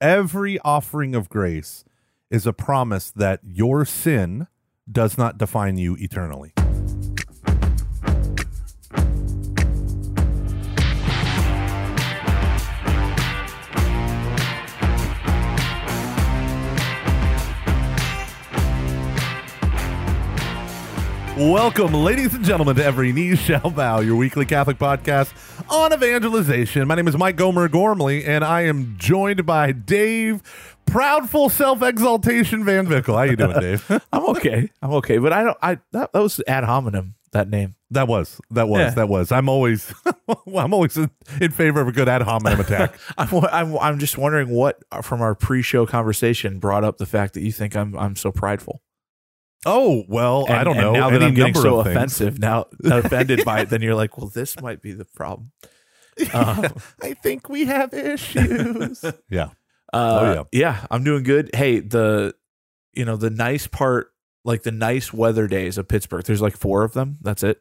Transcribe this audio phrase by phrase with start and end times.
[0.00, 1.84] Every offering of grace
[2.30, 4.46] is a promise that your sin
[4.90, 6.52] does not define you eternally.
[21.36, 25.32] Welcome, ladies and gentlemen, to Every Knee Shall Bow, your weekly Catholic podcast
[25.70, 26.86] on evangelization.
[26.88, 30.42] My name is Mike Gomer Gormley, and I am joined by Dave,
[30.86, 33.14] proudful self-exaltation Van Vickle.
[33.16, 33.84] How you doing, Dave?
[34.12, 34.70] I'm okay.
[34.82, 35.18] I'm okay.
[35.18, 35.58] But I don't.
[35.62, 37.14] I that, that was ad hominem.
[37.32, 37.74] That name.
[37.90, 38.90] That was that was Yeah.
[38.90, 39.30] that was.
[39.32, 39.92] I'm always
[40.28, 42.98] I'm always in, favor of a good ad hominem attack.
[43.18, 43.78] I'm, I'm.
[43.78, 47.76] I'm just wondering what from our pre-show conversation brought up the fact that you think
[47.76, 47.96] I'm.
[47.98, 48.80] I'm so prideful.
[49.66, 50.92] Oh well, I don't know.
[50.92, 54.28] Now that Any I'm getting so offensive, now offended by it, then you're like, well,
[54.28, 55.52] this might be the problem.
[56.34, 56.66] Um,
[57.00, 59.04] I think we have issues.
[59.30, 59.50] yeah.
[59.92, 60.42] Uh, Oh, yeah.
[60.60, 61.50] yeah, I'm doing good.
[61.54, 62.34] Hey, the
[62.92, 64.08] you know the nice part,
[64.44, 66.24] like the nice weather days of Pittsburgh.
[66.24, 67.18] There's like four of them.
[67.20, 67.60] That's it.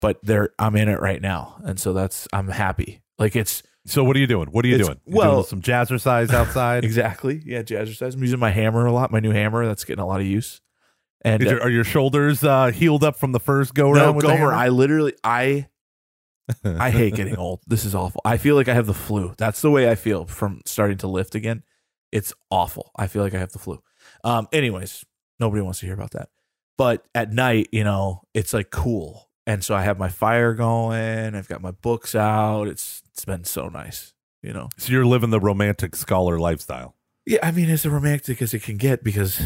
[0.00, 3.02] But they're I'm in it right now, and so that's I'm happy.
[3.18, 4.48] Like it's So what are you doing?
[4.48, 5.00] What are you It's- doing?
[5.06, 6.84] You well- doing some jazzercise outside.
[6.86, 8.14] exactly yeah jazzercise.
[8.14, 9.12] I'm using my hammer a lot.
[9.12, 10.62] My new hammer that's getting a lot of use.
[11.24, 14.16] And your, are your shoulders uh, healed up from the first go no, around?
[14.16, 14.52] with Gomer.
[14.52, 15.68] I literally I
[16.64, 17.60] I hate getting old.
[17.66, 18.20] This is awful.
[18.24, 19.34] I feel like I have the flu.
[19.38, 21.62] That's the way I feel from starting to lift again.
[22.10, 22.90] It's awful.
[22.96, 23.82] I feel like I have the flu.
[24.24, 25.04] Um, anyways,
[25.38, 26.28] nobody wants to hear about that.
[26.76, 29.30] But at night, you know, it's like cool.
[29.46, 31.34] And so I have my fire going.
[31.34, 32.68] I've got my books out.
[32.68, 34.68] It's it's been so nice, you know.
[34.78, 36.96] So you're living the romantic scholar lifestyle.
[37.26, 39.40] Yeah, I mean, as romantic as it can get because,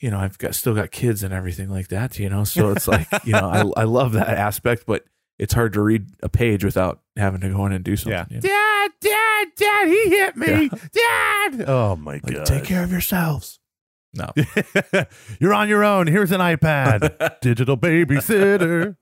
[0.00, 2.44] you know, I've got still got kids and everything like that, you know.
[2.44, 5.04] So it's like, you know, I I love that aspect, but
[5.38, 8.26] it's hard to read a page without having to go in and do something.
[8.30, 8.40] you know?
[8.40, 10.68] Dad, Dad, Dad, he hit me.
[10.92, 11.64] Dad.
[11.68, 12.46] Oh my Like, god.
[12.46, 13.60] take care of yourselves.
[14.14, 14.32] No.
[15.38, 16.06] you're on your own.
[16.06, 17.40] Here's an iPad.
[17.40, 18.96] Digital babysitter.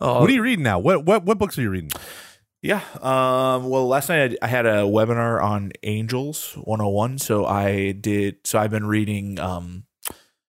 [0.00, 0.78] Oh, what are you reading now?
[0.78, 1.90] What what what books are you reading?
[2.62, 2.80] yeah.
[3.00, 7.18] Um, well, last night I, I had a webinar on Angels 101.
[7.18, 9.84] So I did, so I've been reading um,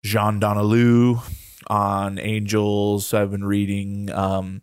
[0.03, 1.23] Jean Daniélou
[1.67, 3.15] on Angels.
[3.15, 4.63] I've been reading, um,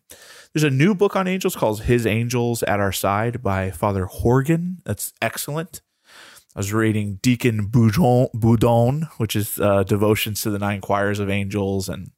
[0.54, 4.82] there's a new book on angels called His Angels at Our Side by Father Horgan.
[4.86, 5.82] That's excellent.
[6.56, 11.30] I was reading Deacon Boudon, Boudon which is uh, devotions to the nine choirs of
[11.30, 12.10] angels, and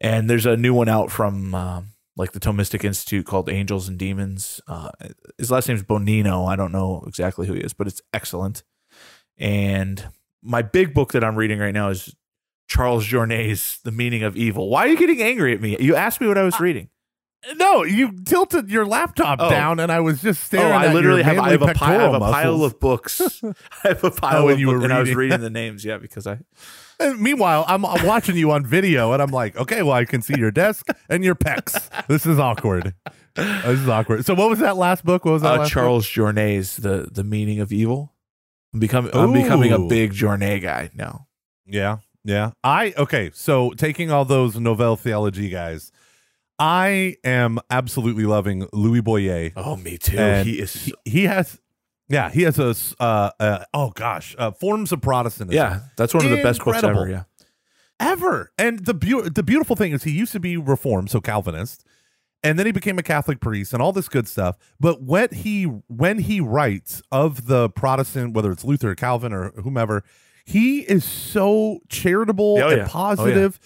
[0.00, 1.82] and there's a new one out from uh,
[2.16, 4.60] like the Thomistic Institute called Angels and Demons.
[4.68, 4.90] Uh,
[5.36, 6.48] his last name's Bonino.
[6.48, 8.62] I don't know exactly who he is, but it's excellent.
[9.36, 10.10] And
[10.42, 12.14] my big book that I'm reading right now is
[12.68, 14.68] Charles Journet's The Meaning of Evil.
[14.68, 15.76] Why are you getting angry at me?
[15.80, 16.88] You asked me what I was reading.
[17.54, 19.48] No, you tilted your laptop Oh.
[19.48, 20.72] down, and I was just staring.
[20.72, 23.20] oh, I at literally have I have a pile, I have a pile of books.
[23.84, 25.40] I have a pile Oh, and of you were books, and I was reading.
[25.40, 25.84] the names.
[25.84, 26.40] Yeah, because I
[26.98, 30.22] And meanwhile, I'm I'm watching you on video, and I'm like, okay, well, I can
[30.22, 31.88] see your desk and your pecs.
[32.08, 32.94] This is awkward.
[33.36, 34.24] This is awkward.
[34.24, 35.24] So, what was that last book?
[35.26, 35.54] What was that?
[35.54, 38.14] uh, last Charles Journet's the the meaning of evil.
[38.74, 41.28] I'm becoming I'm becoming a big Journet guy now.
[41.66, 42.50] Yeah, yeah.
[42.64, 43.30] I okay.
[43.32, 45.92] So, taking all those Nouvelle theology guys,
[46.58, 49.52] I am absolutely loving Louis Bouyer.
[49.56, 50.18] Oh, me too.
[50.18, 50.74] And he is.
[50.74, 51.60] He, he has,
[52.08, 55.56] yeah, he has a uh, uh oh gosh, uh, forms of Protestantism.
[55.56, 57.02] yeah, that's one of the best Incredible.
[57.02, 57.10] ever.
[57.10, 57.22] Yeah.
[58.00, 58.50] ever.
[58.58, 61.84] And the beau- the beautiful thing is he used to be reformed, so Calvinist,
[62.42, 64.56] and then he became a Catholic priest and all this good stuff.
[64.80, 69.50] But when he when he writes of the Protestant, whether it's Luther, or Calvin, or
[69.62, 70.02] whomever,
[70.46, 72.84] he is so charitable Oh, and yeah.
[72.84, 73.58] Oh, positive.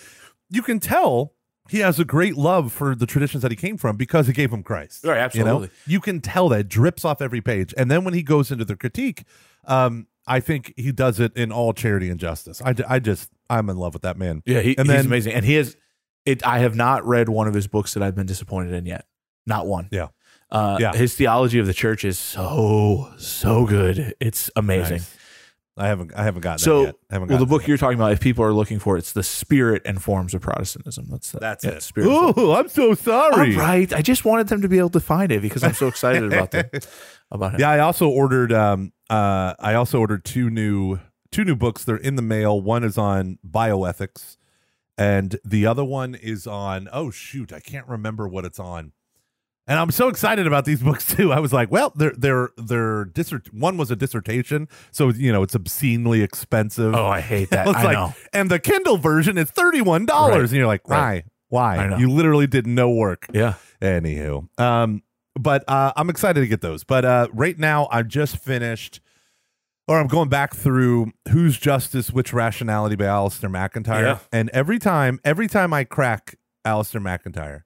[0.49, 1.35] You can tell
[1.69, 4.53] he has a great love for the traditions that he came from because it gave
[4.53, 5.05] him Christ.
[5.05, 5.71] Right, You know, absolutely.
[5.87, 7.73] you can tell that drips off every page.
[7.77, 9.23] And then when he goes into the critique,
[9.67, 12.61] um, I think he does it in all charity and justice.
[12.65, 14.43] I, I just I'm in love with that man.
[14.47, 15.77] Yeah, he, And he's amazing, and he has.
[16.27, 16.45] It.
[16.47, 19.07] I have not read one of his books that I've been disappointed in yet.
[19.47, 19.89] Not one.
[19.91, 20.09] Yeah.
[20.51, 20.93] Uh, Yeah.
[20.93, 24.15] His theology of the church is so so good.
[24.21, 24.99] It's amazing.
[24.99, 25.17] Nice.
[25.81, 27.29] I haven't I haven't gotten So, that yet.
[27.29, 29.83] Well, the book you're talking about, if people are looking for, it, it's the spirit
[29.85, 31.07] and forms of Protestantism.
[31.11, 31.83] That's the, That's yeah, it.
[31.83, 32.09] Spirit.
[32.09, 33.55] Ooh, I'm so sorry.
[33.57, 33.93] All right.
[33.93, 36.51] I just wanted them to be able to find it because I'm so excited about
[36.51, 36.67] them.
[37.33, 37.61] About it.
[37.61, 40.99] Yeah, I also ordered um uh I also ordered two new
[41.31, 41.85] two new books.
[41.85, 42.61] They're in the mail.
[42.61, 44.37] One is on bioethics
[44.99, 48.93] and the other one is on oh shoot, I can't remember what it's on.
[49.71, 51.33] And I'm so excited about these books too.
[51.33, 55.43] I was like, well, they're they're they're dissert one was a dissertation, so you know,
[55.45, 56.95] it's obscenely expensive.
[56.95, 57.69] Oh, I hate that.
[57.69, 58.13] I like, know.
[58.33, 60.41] and the Kindle version is $31 Right.
[60.41, 60.97] and you're like, why?
[60.99, 61.25] Right.
[61.49, 61.77] Why?
[61.79, 61.97] I know.
[61.99, 63.27] You literally did no work.
[63.33, 63.55] Yeah.
[63.81, 65.03] Anywho, um,
[65.39, 66.85] but uh, I'm excited to get those.
[66.85, 69.01] But uh, right now, I just finished
[69.89, 74.03] or I'm going back through Whose Justice, Which Rationality by Alasdair MacIntyre.
[74.05, 74.19] Yeah.
[74.33, 77.65] And every time, every time I crack Alasdair MacIntyre,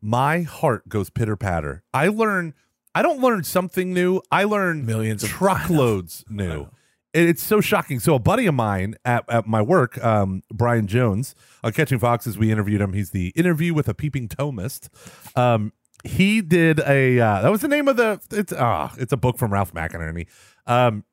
[0.00, 1.82] my heart goes pitter patter.
[1.92, 2.54] I learn,
[2.94, 4.20] I don't learn something new.
[4.30, 6.68] I learn Millions of truckloads new.
[7.12, 7.98] It's so shocking.
[7.98, 11.34] So a buddy of mine at, at my work, um, Brian Jones,
[11.64, 12.92] on Catching Foxes, we interviewed him.
[12.92, 14.88] He's the interview with a peeping Thomist.
[15.34, 15.72] Um,
[16.04, 19.38] he did a uh, that was the name of the it's ah it's a book
[19.38, 20.26] from Ralph McInerny.
[20.66, 21.04] Um,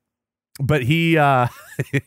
[0.60, 1.48] but he uh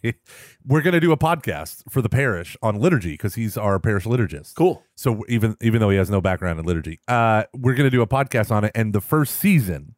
[0.66, 4.54] we're gonna do a podcast for the parish on liturgy because he's our parish liturgist.
[4.54, 4.84] Cool.
[4.94, 8.02] So even even though he has no background in liturgy, uh, we're going to do
[8.02, 9.94] a podcast on it, and the first season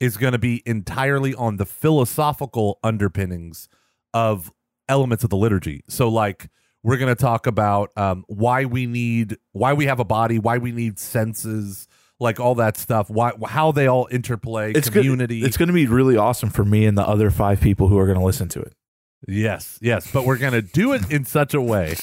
[0.00, 3.68] is going to be entirely on the philosophical underpinnings
[4.12, 4.52] of
[4.88, 5.82] elements of the liturgy.
[5.88, 6.48] So like
[6.82, 10.58] we're going to talk about um, why we need why we have a body, why
[10.58, 11.88] we need senses,
[12.24, 15.44] like all that stuff, why how they all interplay, It's good- community.
[15.44, 18.06] It's going to be really awesome for me and the other five people who are
[18.06, 18.72] going to listen to it.
[19.28, 21.94] Yes, yes, but we're going to do it in such a way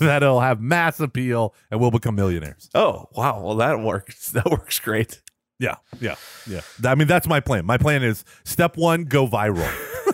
[0.00, 2.70] that it'll have mass appeal and we'll become millionaires.
[2.74, 3.42] Oh wow!
[3.42, 4.30] Well, that works.
[4.32, 5.20] That works great.
[5.58, 6.14] Yeah, yeah,
[6.48, 6.62] yeah.
[6.84, 7.66] I mean, that's my plan.
[7.66, 9.70] My plan is step one, go viral.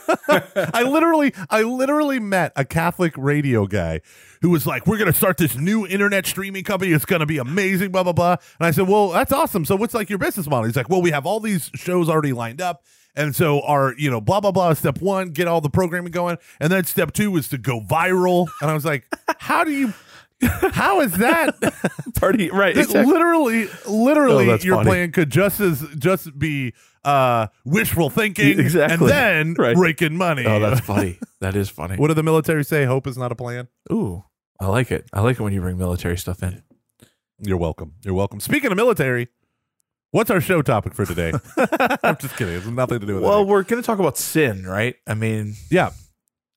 [0.75, 4.00] I literally, I literally met a Catholic radio guy
[4.43, 6.93] who was like, "We're gonna start this new internet streaming company.
[6.93, 8.37] It's gonna be amazing." Blah blah blah.
[8.58, 9.64] And I said, "Well, that's awesome.
[9.64, 12.32] So what's like your business model?" He's like, "Well, we have all these shows already
[12.32, 12.84] lined up."
[13.16, 14.72] And so our, you know, blah blah blah.
[14.75, 18.46] Step one, get all the programming going, and then step two is to go viral.
[18.62, 19.06] And I was like,
[19.38, 19.93] "How do you?
[20.40, 21.56] How is that?
[22.14, 22.76] Party right?
[22.78, 23.12] Exactly.
[23.12, 24.88] literally, literally, Oh, your funny.
[24.88, 26.75] plan could just as just be
[27.05, 28.95] uh, wishful thinking, Exactly.
[28.95, 29.77] and then Right.
[29.77, 30.45] raking money.
[30.47, 31.19] Oh, that's funny.
[31.41, 31.97] That is funny.
[31.97, 32.85] what do the military say?
[32.85, 33.69] Hope is not a plan.
[33.93, 34.25] Ooh,
[34.61, 35.09] I like it.
[35.12, 36.62] I like it when you bring military stuff in.
[37.41, 37.95] You're welcome.
[38.05, 38.41] You're welcome.
[38.41, 39.29] Speaking of military,
[40.11, 41.33] what's our show topic for today?
[42.03, 42.55] I'm just kidding.
[42.56, 43.27] It's nothing to do with it.
[43.27, 43.47] Well, it.
[43.47, 44.97] we're going to talk about sin, right?
[45.06, 45.91] I mean, Yeah,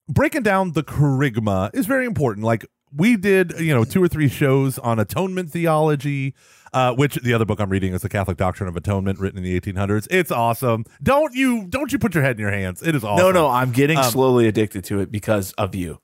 [0.09, 2.43] breaking down the charisma is very important.
[2.43, 2.65] Like
[2.95, 6.33] we did, you know, two or three shows on atonement theology.
[6.73, 9.43] Uh, which the other book I'm reading is the Catholic Doctrine of Atonement, written in
[9.43, 10.07] the 1800s.
[10.09, 10.85] It's awesome.
[11.03, 12.81] Don't you don't you put your head in your hands?
[12.81, 13.25] It is awesome.
[13.25, 15.99] no, no, I'm getting Um, slowly addicted to it because of you.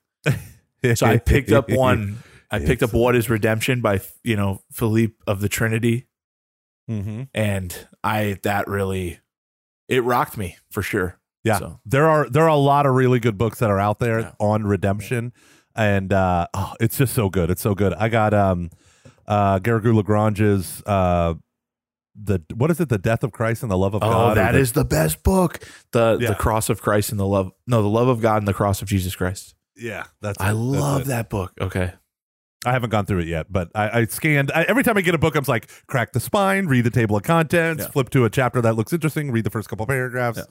[0.94, 2.22] So I picked up one.
[2.50, 6.06] I picked up "What Is Redemption" by you know Philippe of the Trinity,
[6.86, 7.74] hmm and
[8.04, 9.20] I that really
[9.88, 11.18] it rocked me for sure.
[11.44, 14.00] Yeah, So- there are there are a lot of really good books that are out
[14.00, 14.32] there Yeah.
[14.38, 15.32] on redemption,
[15.78, 17.48] and uh, oh, it's just so good.
[17.50, 17.94] It's so good.
[17.94, 18.70] I got um,
[19.26, 21.34] uh, Garrigou Lagrange's uh,
[22.20, 22.88] the what is it?
[22.88, 24.36] The Death of Christ and the Love of Oh, God.
[24.36, 25.60] that the- is the best book.
[25.92, 26.28] The Yeah.
[26.30, 28.82] the cross of Christ and the love no the love of God and the cross
[28.82, 29.54] of Jesus Christ.
[29.76, 30.04] yeah.
[30.20, 30.54] That's I it.
[30.54, 31.06] That's love it.
[31.06, 31.52] that book.
[31.60, 31.92] Okay.
[32.66, 34.50] I haven't gone through it yet, but I, I scanned.
[34.52, 36.90] I, every time I get a book, I'm just like, crack the spine, read the
[36.90, 37.90] table of contents, Yeah.
[37.90, 40.38] flip to a chapter that looks interesting, read the first couple paragraphs.
[40.38, 40.44] Yeah.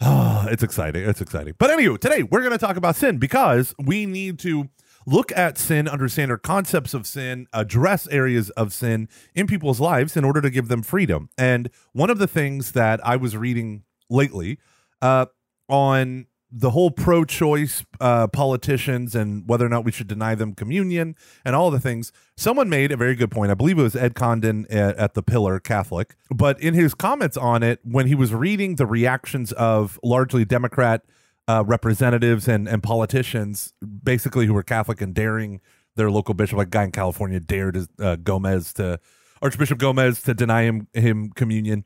[0.00, 1.08] Oh, it's exciting.
[1.08, 1.54] It's exciting.
[1.58, 4.68] But anyway, today we're going to talk about sin because we need to
[5.06, 10.16] look at sin, understand our concepts of sin, address areas of sin in people's lives
[10.16, 11.28] in order to give them freedom.
[11.38, 14.58] And one of the things that I was reading lately
[15.00, 15.26] uh,
[15.68, 21.14] on the whole pro-choice uh, politicians and whether or not we should deny them communion
[21.44, 22.12] and all the things.
[22.36, 23.50] Someone made a very good point.
[23.50, 27.36] I believe it was Ed Condon at, at the Pillar Catholic, but in his comments
[27.36, 31.02] on it, when he was reading the reactions of largely Democrat
[31.48, 35.60] uh, representatives and and politicians, basically who were Catholic and daring
[35.96, 39.00] their local bishop, like a guy in California dared uh, Gomez to
[39.42, 41.84] Archbishop Gomez to deny him him communion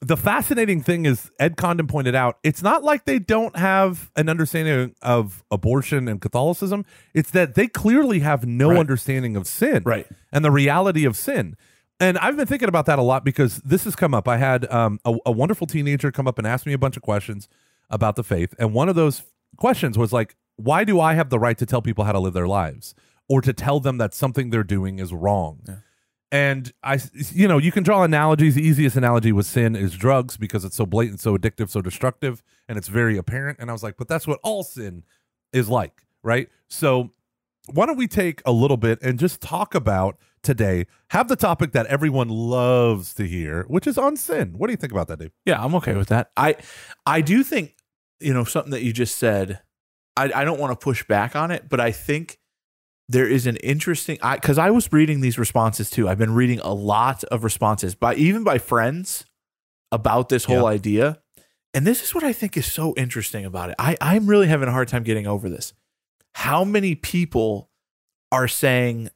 [0.00, 4.28] the fascinating thing is Ed Condon pointed out it's not like they don't have an
[4.28, 6.84] understanding of abortion and Catholicism.
[7.14, 8.78] It's that they clearly have no Right.
[8.78, 10.06] understanding of sin Right.
[10.32, 11.56] and the reality of sin.
[12.00, 14.28] And I've been thinking about that a lot because this has come up.
[14.28, 17.02] I had um, a, a wonderful teenager come up and ask me a bunch of
[17.02, 17.48] questions
[17.90, 18.54] about the faith.
[18.56, 19.24] And one of those
[19.56, 22.34] questions was like, why do I have the right to tell people how to live
[22.34, 22.94] their lives
[23.28, 25.58] or to tell them that something they're doing is wrong?
[26.30, 26.98] And I,
[27.32, 28.54] you know, you can draw analogies.
[28.54, 32.42] The easiest analogy with sin is drugs because it's so blatant, so addictive, so destructive,
[32.68, 33.58] and it's very apparent.
[33.60, 35.04] And I was like, but that's what all sin
[35.52, 36.48] is like, right?
[36.68, 37.12] So
[37.72, 41.72] why don't we take a little bit and just talk about today, have the topic
[41.72, 44.54] that everyone loves to hear, which is on sin.
[44.56, 45.32] What do you think about that, Dave?
[45.44, 46.30] Yeah, I'm okay with that.
[46.36, 46.56] I
[47.06, 47.74] I do think
[48.20, 49.60] you know something that you just said.
[50.16, 52.38] I I don't want to push back on it, but I think
[53.08, 56.08] there is an interesting I because I was reading these responses too.
[56.08, 59.24] I've been reading a lot of responses by even by friends
[59.92, 60.64] about this whole Yeah.
[60.76, 61.18] idea.
[61.74, 63.76] And this is what I think is so interesting about it.
[63.78, 65.74] I, I'm really having a hard time getting over this.
[66.34, 67.70] How many people
[68.32, 69.10] are saying,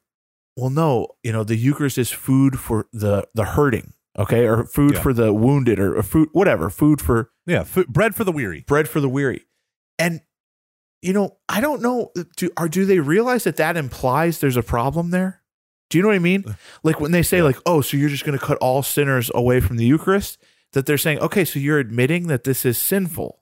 [0.56, 4.94] well, no, you know, the Eucharist is food for the the hurting, okay, or food
[4.94, 5.02] Yeah.
[5.02, 8.64] for the wounded, or, or food, whatever, food for Yeah, bread for the weary.
[8.66, 9.46] bread for the weary.
[9.98, 10.20] And
[11.02, 12.10] you know, I don't know.
[12.16, 15.42] Uh, do or do they realize that that implies there's a problem there?
[15.90, 16.44] Do you know what I mean?
[16.46, 17.42] Uh, like when they say Yeah.
[17.44, 20.38] like, "Oh, so you're just going to cut all sinners away from the Eucharist?"
[20.72, 23.40] That they're saying, "Okay, so you're admitting that this is sinful."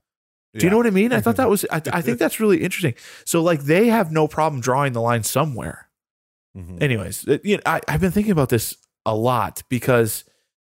[0.59, 1.13] Do you know what I mean?
[1.13, 1.65] I thought that was.
[1.71, 2.95] I, I think that's really interesting.
[3.25, 5.89] So like they have no problem drawing the line somewhere.
[6.57, 6.83] Mhm.
[6.83, 8.77] Anyways, it- you know, I, I've been thinking about this
[9.07, 10.25] a lot because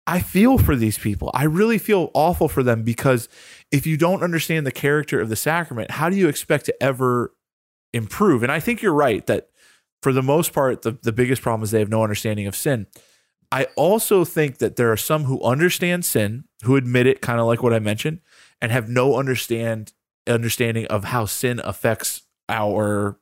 [0.06, 1.32] I feel for these people.
[1.34, 3.28] I really feel awful for them because
[3.72, 7.34] if you don't understand the character of the sacrament, how do you expect to ever
[7.94, 8.44] improve?
[8.44, 9.50] And I think you're right that
[10.02, 12.88] for the most part, the, the biggest problem is they have no understanding of sin.
[13.52, 17.46] I also think that there are some who understand sin, who admit it, kind of
[17.48, 18.22] like what I mentioned,
[18.62, 19.94] and have no understand
[20.28, 23.20] understanding of how sin affects our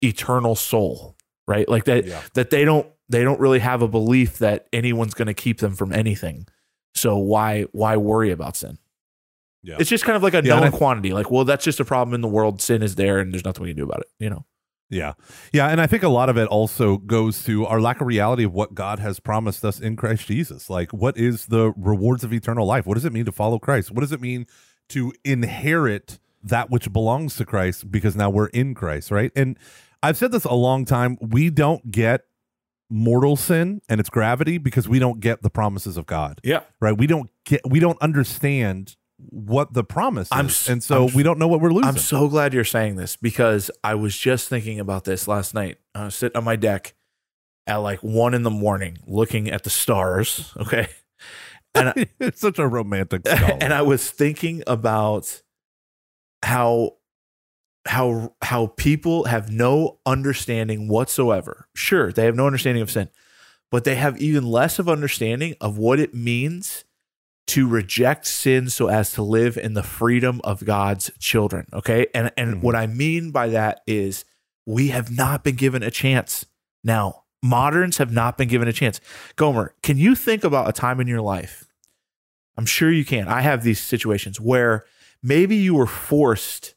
[0.00, 1.16] eternal soul,
[1.46, 1.68] right?
[1.68, 2.22] Like that Yeah.
[2.34, 5.74] that they don't they don't really have a belief that anyone's going to keep them
[5.74, 6.46] from anything.
[6.94, 8.78] So why why worry about sin?
[9.62, 9.76] Yeah.
[9.78, 11.12] It's just kind of like a Yeah, known quantity.
[11.12, 12.60] Like, well, that's just a problem in the world.
[12.60, 14.08] Sin is there, and there's nothing we can do about it.
[14.18, 14.44] You know?
[14.90, 15.12] Yeah.
[15.52, 15.68] Yeah.
[15.68, 18.52] And I think a lot of it also goes to our lack of reality of
[18.52, 20.68] what God has promised us in Christ Jesus.
[20.68, 22.86] Like, what is the rewards of eternal life?
[22.86, 23.90] What does it mean to follow Christ?
[23.90, 24.46] What does it mean
[24.90, 29.30] to inherit that which belongs to Christ because now we're in Christ, right?
[29.36, 29.56] And
[30.02, 31.16] I've said this a long time.
[31.20, 32.22] We don't get
[32.90, 36.60] mortal sin and its gravity because we don't get the promises of God, Yeah.
[36.80, 36.98] right?
[36.98, 38.96] We don't get, we don't understand
[39.28, 40.68] what the promise I'm is.
[40.68, 41.88] and so I'm we don't know what we're losing.
[41.88, 45.78] I'm so glad you're saying this because I was just thinking about this last night.
[45.94, 46.94] I was sitting on my deck
[47.66, 50.52] at like one in the morning looking at the stars.
[50.60, 50.88] Okay.
[51.74, 53.56] And I, it's such a romantic scholar.
[53.60, 55.40] and I was thinking about
[56.42, 56.96] how
[57.86, 61.68] how how people have no understanding whatsoever.
[61.74, 63.08] Sure, they have no understanding of sin,
[63.70, 66.84] but they have even less of understanding of what it means
[67.48, 72.06] to reject sin so as to live in the freedom of God's children, okay?
[72.14, 72.60] And and Mhm.
[72.62, 74.24] what I mean by that is
[74.66, 76.46] we have not been given a chance.
[76.84, 79.00] Now, moderns have not been given a chance.
[79.36, 81.64] Gomer, can you think about a time in your life?
[82.56, 83.26] I'm sure you can.
[83.28, 84.84] I have these situations where
[85.22, 86.74] maybe you were forced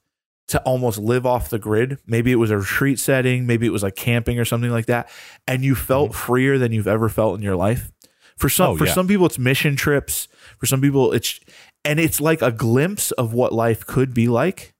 [0.48, 1.98] to almost live off the grid.
[2.08, 5.10] Maybe it was a retreat setting, maybe it was like camping or something like that,
[5.48, 7.92] and you felt freer than you've ever felt in your life.
[8.38, 8.94] For some Oh, for yeah.
[8.94, 11.40] some people it's mission trips, for some people it's
[11.84, 14.74] and it's like a glimpse of what life could be like.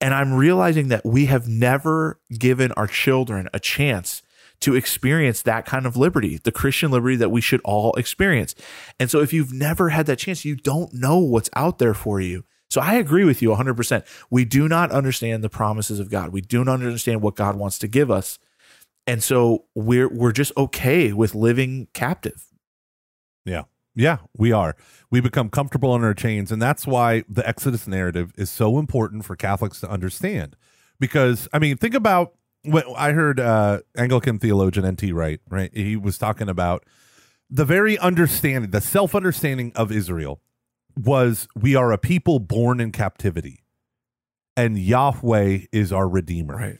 [0.00, 4.22] And I'm realizing that we have never given our children a chance
[4.60, 8.54] to experience that kind of liberty, the Christian liberty that we should all experience.
[9.00, 12.20] And so if you've never had that chance, you don't know what's out there for
[12.20, 12.44] you.
[12.68, 14.04] So I agree with you 100%.
[14.30, 16.30] We do not understand the promises of God.
[16.30, 18.38] We do not understand what God wants to give us.
[19.06, 22.46] And so we're we're just okay with living captive.
[23.44, 23.62] Yeah,
[24.36, 24.76] we are.
[25.10, 29.24] We become comfortable in our chains, and that's why the Exodus narrative is so important
[29.24, 30.54] for Catholics to understand.
[31.00, 35.12] Because I mean, think about what I heard uh, Anglican theologian N.T.
[35.12, 35.40] Wright.
[35.48, 36.84] Right, he was talking about
[37.48, 40.40] the very understanding, the self understanding of Israel
[40.96, 43.64] was we are a people born in captivity,
[44.56, 46.56] and Yahweh is our redeemer.
[46.56, 46.78] Right.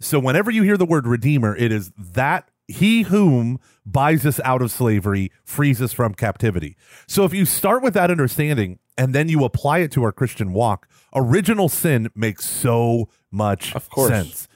[0.00, 4.62] So whenever you hear the word redeemer, it is that he whom buys us out
[4.62, 6.76] of slavery, frees us from captivity.
[7.06, 10.52] So if you start with that understanding and then you apply it to our Christian
[10.52, 14.08] walk, original sin makes so much Of course.
[14.10, 14.48] sense.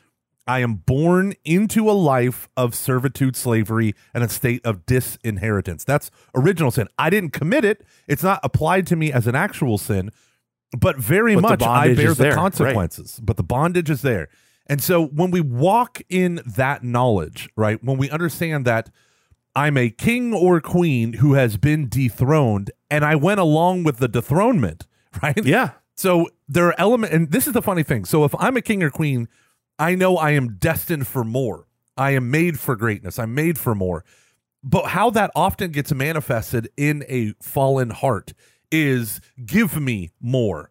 [0.47, 5.85] I am born into a life of servitude, slavery, and a state of disinheritance.
[5.85, 6.88] That's original sin.
[6.99, 7.85] I didn't commit it.
[8.09, 10.11] It's not applied to me as an actual sin,
[10.76, 12.38] but very But much I bear the there, right.
[12.38, 13.21] consequences.
[13.23, 14.29] But the bondage is there.
[14.71, 18.89] And so when we walk in that knowledge, right, when we understand that
[19.57, 24.07] I'm a king or queen who has been dethroned and I went along with the
[24.07, 24.87] dethronement,
[25.23, 25.45] right?
[25.45, 25.73] Yeah.
[25.97, 28.05] So there are elements, and this is the funny thing.
[28.05, 29.29] So if I'm a king or queen,
[29.77, 31.67] I know I am destined for more.
[31.97, 33.19] I am made for greatness.
[33.19, 34.05] I'm made for more.
[34.62, 38.35] But how that often gets manifested in a fallen heart
[38.71, 40.71] is give me more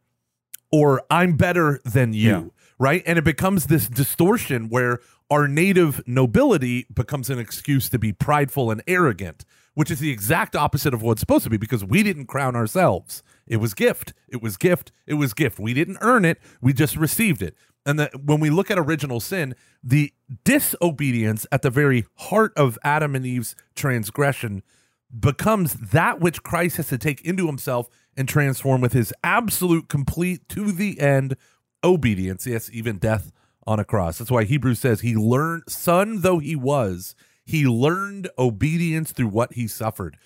[0.72, 2.44] or I'm better than you, Yeah.
[2.79, 3.03] Right?
[3.05, 8.71] And it becomes this distortion where our native nobility becomes an excuse to be prideful
[8.71, 9.45] and arrogant,
[9.75, 12.55] which is the exact opposite of what it's supposed to be because we didn't crown
[12.55, 13.21] ourselves.
[13.45, 14.13] It was gift.
[14.27, 14.91] It was gift.
[15.05, 15.59] It was gift.
[15.59, 16.39] We didn't earn it.
[16.62, 17.55] We just received it.
[17.86, 22.77] And that when we look at original sin, the disobedience at the very heart of
[22.83, 24.63] Adam and Eve's transgression
[25.17, 30.48] becomes that which Christ has to take into himself and transform with his absolute, complete,
[30.50, 31.36] to the end
[31.83, 32.45] obedience.
[32.48, 33.31] Yes, even death
[33.65, 34.17] on a cross.
[34.17, 39.53] That's why Hebrews says he learned, son though he was, he learned obedience through what
[39.53, 40.17] he suffered.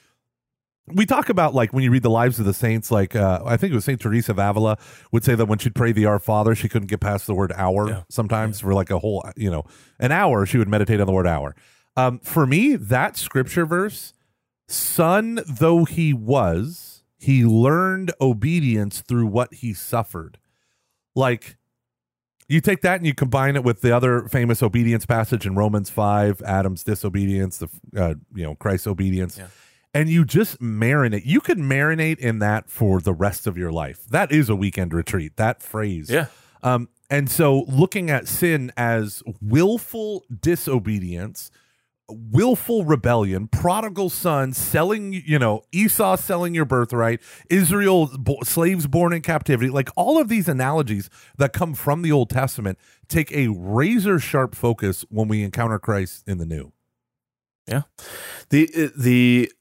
[0.88, 3.58] we talk about like when you read the lives of the saints, like uh, I
[3.58, 4.78] think it was Saint Teresa of Avila
[5.12, 7.54] would say that when she'd pray the Our Father, she couldn't get past the word
[7.56, 7.90] hour.
[7.90, 8.04] Yeah.
[8.10, 9.64] Sometimes for like a whole, you know,
[10.00, 11.56] an hour, she would meditate on the word hour.
[11.96, 14.14] Um, for me, that scripture verse,
[14.68, 20.40] son though he was, he learned obedience through what he suffered.
[21.16, 21.58] Like
[22.48, 25.90] you take that and you combine it with the other famous obedience passage in Romans
[25.90, 29.38] 5, Adam's disobedience, the uh, you know, Christ's obedience.
[29.38, 29.48] Yeah.
[29.96, 31.22] And you just marinate.
[31.26, 34.06] You could marinate in that for the rest of your life.
[34.06, 35.38] That is a weekend retreat.
[35.38, 36.10] That phrase.
[36.10, 36.28] Yeah.
[36.64, 41.52] Um, and so looking at sin as willful disobedience,
[42.10, 49.14] willful rebellion, prodigal son selling, you know, Esau selling your birthright, Israel bo- slaves born
[49.14, 53.48] in captivity, like all of these analogies that come from the Old Testament take a
[53.48, 56.72] razor sharp focus when we encounter Christ in the new.
[57.68, 57.84] Yeah.
[58.50, 59.52] The the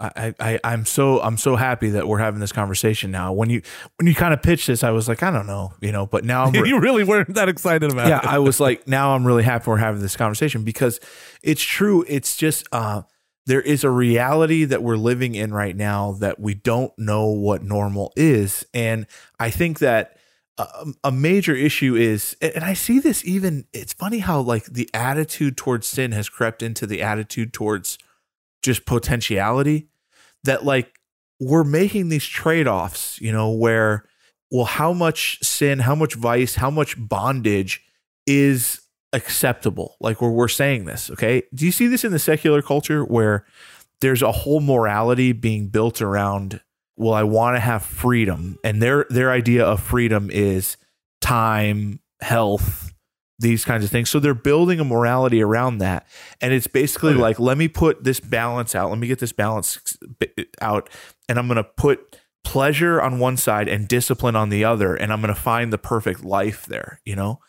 [0.00, 3.32] I, I I'm so I'm so happy that we're having this conversation now.
[3.32, 3.62] When you
[3.96, 6.24] when you kind of pitched this, I was like, I don't know, you know, but
[6.24, 8.26] now I'm re- you really weren't that excited about yeah, it.
[8.26, 11.00] I was like, now I'm really happy we're having this conversation because
[11.42, 12.04] it's true.
[12.06, 13.02] It's just uh
[13.46, 17.62] there is a reality that we're living in right now that we don't know what
[17.62, 19.06] normal is, and
[19.40, 20.18] I think that
[20.58, 23.64] a, a major issue is, and I see this even.
[23.72, 27.98] It's funny how like the attitude towards sin has crept into the attitude towards
[28.62, 29.88] just potentiality
[30.44, 30.98] that like
[31.40, 34.04] we're making these trade-offs you know where
[34.50, 37.82] well how much sin how much vice how much bondage
[38.26, 38.80] is
[39.14, 39.96] acceptable?
[40.00, 41.42] Like where we're saying this okay?
[41.54, 43.46] Do you see this in the secular culture where
[44.00, 46.60] there's a whole morality being built around
[46.96, 50.76] well i want to have freedom and their their idea of freedom is
[51.20, 52.87] time health
[53.38, 54.10] these kinds of things.
[54.10, 56.06] So they're building a morality around that.
[56.40, 57.20] And it's basically yeah.
[57.20, 58.90] like let me put this balance out.
[58.90, 59.96] Let me get this balance
[60.60, 60.88] out
[61.28, 65.12] and i'm going to put pleasure on one side and discipline on the other and
[65.12, 67.40] i'm going to find the perfect life there you know?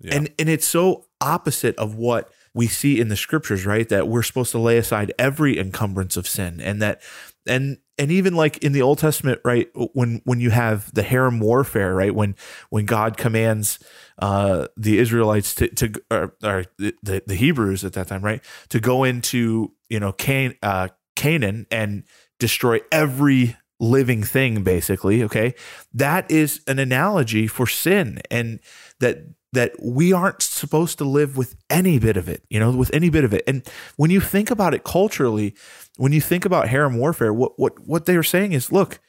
[0.00, 0.16] Yeah.
[0.16, 3.88] and and it's so opposite of what we see in the scriptures right?
[3.88, 7.02] That we're supposed to lay aside every encumbrance of sin and that
[7.46, 11.40] and and even like in the old testament right when when you have the herem
[11.40, 12.34] warfare right when
[12.70, 13.78] when god commands
[14.20, 18.80] uh the israelites to to or, or the the hebrews at that time right to
[18.80, 22.04] go into you know can uh canaan and
[22.38, 25.54] destroy every living thing basically okay?
[25.94, 28.60] That is an analogy for sin and
[29.00, 29.18] that
[29.54, 33.08] that we aren't supposed to live with any bit of it you know with any
[33.08, 33.44] bit of it.
[33.46, 35.54] And when you think about it culturally
[35.98, 39.00] when you think about herem warfare what what what they are saying is look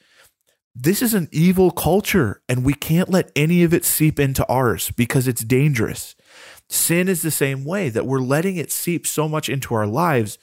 [0.74, 4.90] this is an evil culture and we can't let any of it seep into ours
[4.92, 6.14] because it's dangerous.
[6.68, 10.38] Sin is the same way that we're letting it seep so much into our lives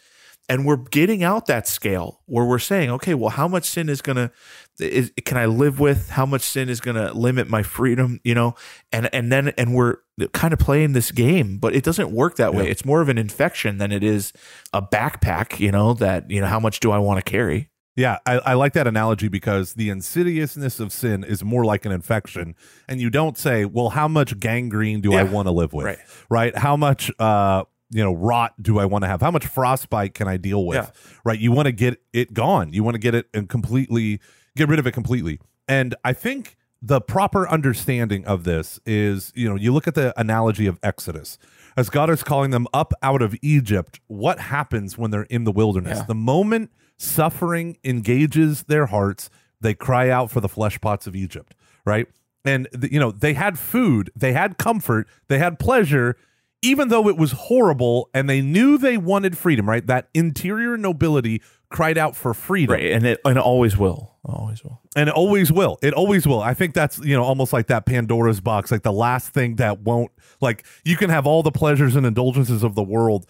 [0.49, 4.01] and we're getting out that scale where we're saying okay well how much sin is
[4.01, 4.31] to
[4.79, 6.09] is, can i live with?
[6.09, 8.55] How much sin is to limit my freedom you know?
[8.91, 9.97] And and then and we're
[10.33, 12.71] kind of playing this game but it doesn't work that way Yeah.
[12.71, 14.33] it's more of an infection than it is
[14.73, 18.19] a backpack you know that you know how much do i want to carry Yeah,
[18.27, 22.55] I, I like that analogy because the insidiousness of sin is more like an infection,
[22.87, 25.97] and you don't say, "Well, how much gangrene do I want to live with?" Right.
[26.29, 26.55] Right?
[26.55, 29.21] How much, uh, you know, rot do I want to have?
[29.21, 30.75] How much frostbite can I deal with?
[30.77, 30.89] Yeah.
[31.25, 31.39] Right?
[31.39, 32.71] You want to get it gone.
[32.71, 34.19] You want to get it and completely
[34.55, 35.39] get rid of it completely.
[35.67, 40.13] And I think the proper understanding of this is, you know, you look at the
[40.19, 41.37] analogy of Exodus.
[41.75, 45.51] As God is calling them up out of Egypt, what happens when they're in the
[45.51, 45.99] wilderness?
[45.99, 46.05] Yeah.
[46.05, 49.29] The moment suffering engages their hearts,
[49.61, 52.07] they cry out for the flesh pots of Egypt, right?
[52.45, 56.15] And the, you know, they had food, they had comfort, they had pleasure,
[56.61, 59.85] even though it was horrible and they knew they wanted freedom, right?
[59.85, 62.73] That interior nobility cried out for freedom.
[62.73, 64.15] Right and it and it always will.
[64.23, 64.81] Always will.
[64.95, 65.77] And it always will.
[65.81, 66.41] It always will.
[66.41, 69.81] I think that's you know almost like that pandora's box like the last thing that
[69.81, 73.25] won't like you can have all the pleasures and indulgences of the world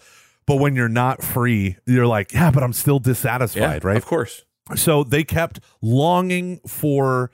[0.46, 4.44] but when you're not free you're like yeah but i'm still dissatisfied right of course.
[4.76, 7.30] So they kept longing for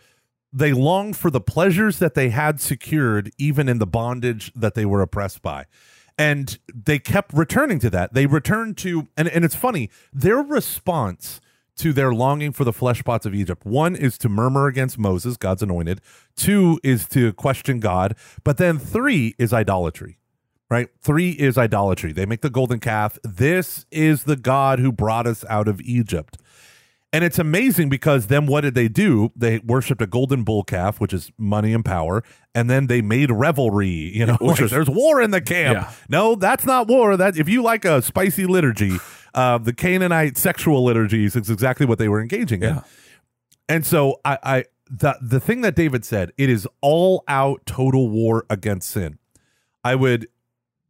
[0.55, 4.87] they longed for the pleasures that they had secured even in the bondage that they
[4.87, 5.67] were oppressed by
[6.17, 11.41] and they kept returning to that they returned to and, and it's funny their response
[11.77, 15.37] to their longing for the flesh pots of egypt one is to murmur against moses
[15.37, 16.01] god's anointed
[16.37, 18.15] two is to question god
[18.45, 20.19] but then three is idolatry
[20.71, 20.89] right?
[21.01, 22.13] Three is idolatry.
[22.13, 23.19] They make the golden calf.
[23.23, 26.39] This is the God who brought us out of Egypt.
[27.15, 29.31] And it's amazing because then what did they do?
[29.37, 32.25] They worshipped a golden bull calf, which is money and power,
[32.55, 33.89] and then they made revelry.
[33.89, 35.79] You know, Which like, was- there's war in the camp.
[35.79, 35.93] Yeah.
[36.09, 37.17] No, that's not war.
[37.17, 38.99] That if you like a spicy liturgy,
[39.35, 42.81] Uh, the Canaanite sexual liturgies is exactly what they were engaging in.
[43.69, 48.09] And so I, I the the thing that David said, it is all out total
[48.11, 49.19] war against sin.
[49.83, 50.29] I would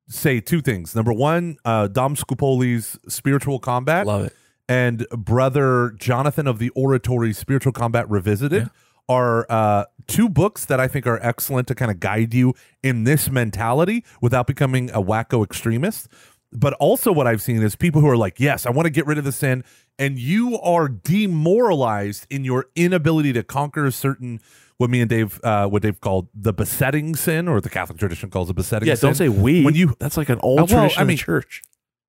[0.08, 0.94] say two things.
[0.94, 4.32] Number one, uh, Dom Scupoli's spiritual combat Love it.
[4.68, 8.70] And brother Jonathan of the Oratory Spiritual Combat Revisited
[9.08, 13.04] are uh, two books that I think are excellent to kind of guide you in
[13.04, 16.08] this mentality without becoming a wacko extremist.
[16.52, 19.06] But also, what I've seen is people who are like, yes, I want to get
[19.06, 19.64] rid of the sin.
[19.98, 24.40] And you are demoralized in your inability to conquer a certain,
[24.78, 28.30] what me and Dave, uh, what Dave called the besetting sin, or the Catholic tradition
[28.30, 29.08] calls a besetting Yeah, sin.
[29.08, 29.64] don't say we.
[29.64, 31.62] When you that's like an old Uh, well, tradition I the mean- church.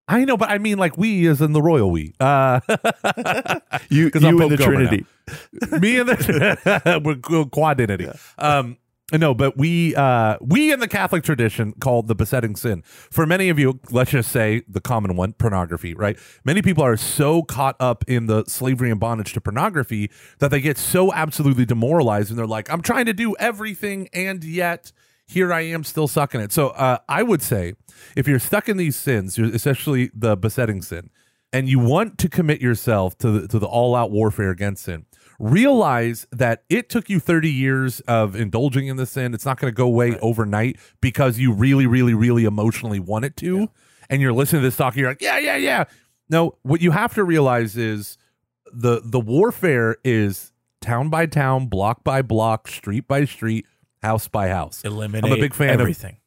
[0.07, 2.13] I know, but I mean like we as in the royal we.
[2.19, 2.59] Uh,
[3.89, 5.05] You, 'Cause I'm and the Trinity.
[5.79, 8.07] me and the we're quadinity.
[8.37, 8.77] Um,
[9.13, 12.81] no, but we uh, we in the Catholic tradition called the besetting sin.
[12.85, 15.93] For many of you, let's just say the common one, pornography.
[15.93, 16.17] Right?
[16.43, 20.59] Many people are so caught up in the slavery and bondage to pornography that they
[20.61, 24.91] get so absolutely demoralized, and they're like, "I'm trying to do everything, and yet."
[25.27, 26.51] Here I am still sucking it.
[26.51, 27.73] So uh, I would say
[28.15, 31.09] if you're stuck in these sins, you're especially the besetting sin,
[31.51, 35.05] and you want to commit yourself to the, to the all out warfare against sin,
[35.39, 39.33] realize that it took you 30 years of indulging in the sin.
[39.33, 43.35] It's not going to go away overnight because you really, really, really emotionally want it
[43.37, 43.69] to.
[44.09, 45.85] And you're listening to this talk, and you're like, yeah, yeah, yeah.
[46.29, 48.17] No, what you have to realize is
[48.71, 53.65] the the warfare is town by town, block by block, street by street,
[54.05, 54.83] house by house.
[54.85, 56.17] Eliminate I'm a big fan of- everything.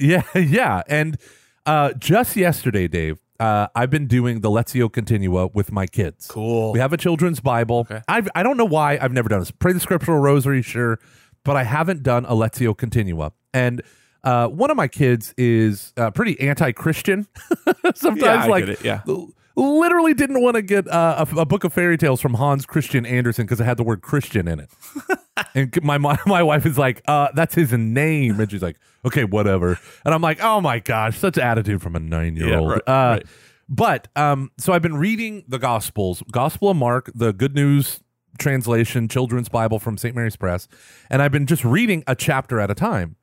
[0.00, 0.82] Yeah, yeah.
[0.88, 1.18] And
[1.66, 6.28] uh, just yesterday, Dave, uh, I've been doing the Lectio Continua with my kids.
[6.28, 6.72] Cool.
[6.72, 7.80] We have a children's Bible.
[7.80, 8.00] Okay.
[8.08, 9.50] I've, I don't know why I've never done this.
[9.50, 10.98] Pray the scriptural rosary, sure,
[11.44, 13.32] but I haven't done a Lectio Continua.
[13.52, 13.82] And
[14.24, 17.26] uh, one of my kids is uh, pretty anti-Christian.
[17.94, 19.00] Sometimes, Yeah, I like, get it, yeah.
[19.08, 22.64] l- literally didn't want to get uh, a, a book of fairy tales from Hans
[22.64, 24.70] Christian Andersen because it had the word Christian in it.
[25.54, 29.24] and my my my wife is like, uh, "That's his name," and she's like, "Okay,
[29.24, 32.74] whatever." And I'm like, "Oh my gosh, such attitude from a nine year old." Yeah,
[32.74, 33.26] right, uh, right.
[33.68, 38.00] But um, so I've been reading the Gospels, Gospel of Mark, the Good News
[38.38, 40.14] translation, Children's Bible from St.
[40.14, 40.68] Mary's Press,
[41.10, 43.16] and I've been just reading a chapter at a time.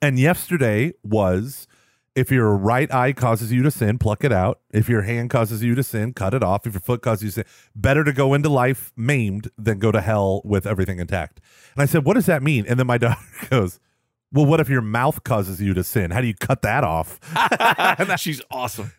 [0.00, 1.68] And yesterday was
[2.14, 4.60] if your right eye causes you to sin, pluck it out.
[4.70, 6.66] If your hand causes you to sin, cut it off.
[6.66, 7.44] If your foot causes you to sin,
[7.74, 11.40] better to go into life maimed than go to hell with everything intact.
[11.74, 12.66] And I said, What does that mean?
[12.68, 13.80] And then my daughter goes,
[14.30, 16.10] Well, what if your mouth causes you to sin?
[16.10, 17.18] How do you cut that off?
[17.98, 18.92] And she's awesome.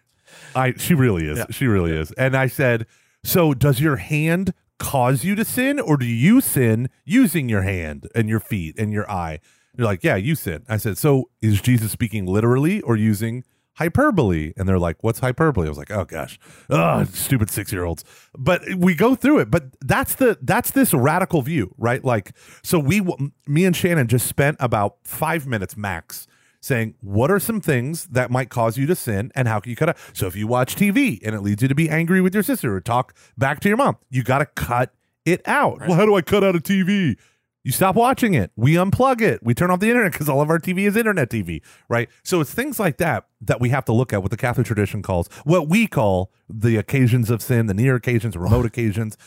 [0.55, 1.37] I she really is.
[1.37, 1.45] Yeah.
[1.51, 2.11] She really is.
[2.13, 2.87] And I said,
[3.23, 8.07] "So does your hand cause you to sin or do you sin using your hand
[8.15, 9.39] and your feet and your eye?"
[9.77, 13.43] You're like, "Yeah, you sin." I said, "So is Jesus speaking literally or using
[13.77, 16.39] hyperbole?" And they're like, "What's hyperbole?" I was like, "Oh gosh.
[16.69, 18.03] Oh, stupid 6-year-olds."
[18.37, 22.03] But we go through it, but that's the that's this radical view, right?
[22.03, 22.33] Like
[22.63, 23.01] so we
[23.47, 26.27] me and Shannon just spent about 5 minutes max
[26.63, 29.75] saying what are some things that might cause you to sin and how can you
[29.75, 32.33] cut it so if you watch tv and it leads you to be angry with
[32.33, 34.93] your sister or talk back to your mom you got to cut
[35.25, 37.17] it out well how do i cut out a tv
[37.63, 38.51] you stop watching it.
[38.55, 39.41] We unplug it.
[39.41, 42.09] We turn off the internet because all of our tv is internet tv right?
[42.23, 45.01] So it's things like that that we have to look at what the catholic tradition
[45.01, 49.17] calls what we call the occasions of sin the near occasions remote occasions.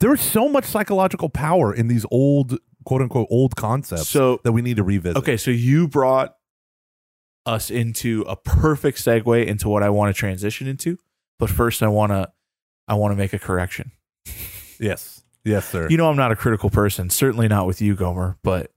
[0.00, 4.62] There's so much psychological power in these old quote unquote old concepts So- that we
[4.62, 5.16] need to revisit.
[5.18, 6.34] Okay, so you brought
[7.44, 10.96] us into a perfect segue into what I want to transition into.
[11.38, 12.32] But first I wanna
[12.88, 13.92] I wanna make a correction.
[14.80, 18.36] yes yes sir You know I'm not a critical person, certainly not with you, Gomer,
[18.42, 18.70] but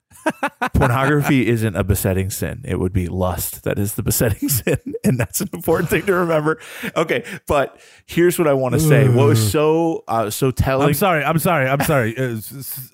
[0.74, 2.62] pornography isn't a besetting sin.
[2.66, 4.78] It would be lust that is the besetting sin.
[5.04, 6.60] And that's an important thing to remember.
[6.96, 9.08] Okay, but here's what I want to say.
[9.08, 11.24] What was so uh, so telling I'm sorry.
[11.24, 11.68] I'm sorry.
[11.70, 12.18] I'm sorry.
[12.18, 12.40] Uh,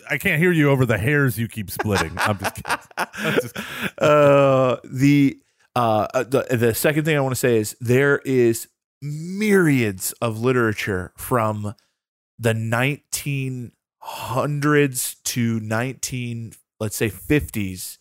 [0.10, 2.12] I can't hear you over the hairs you keep splitting.
[2.18, 2.78] I'm just kidding.
[2.98, 3.58] I'm just-
[3.98, 5.40] uh, the
[5.76, 8.68] uh, uh, the the second thing I want to say is there is
[9.02, 11.74] myriads of literature from
[12.42, 17.98] the 1900s to 19 let's say 50s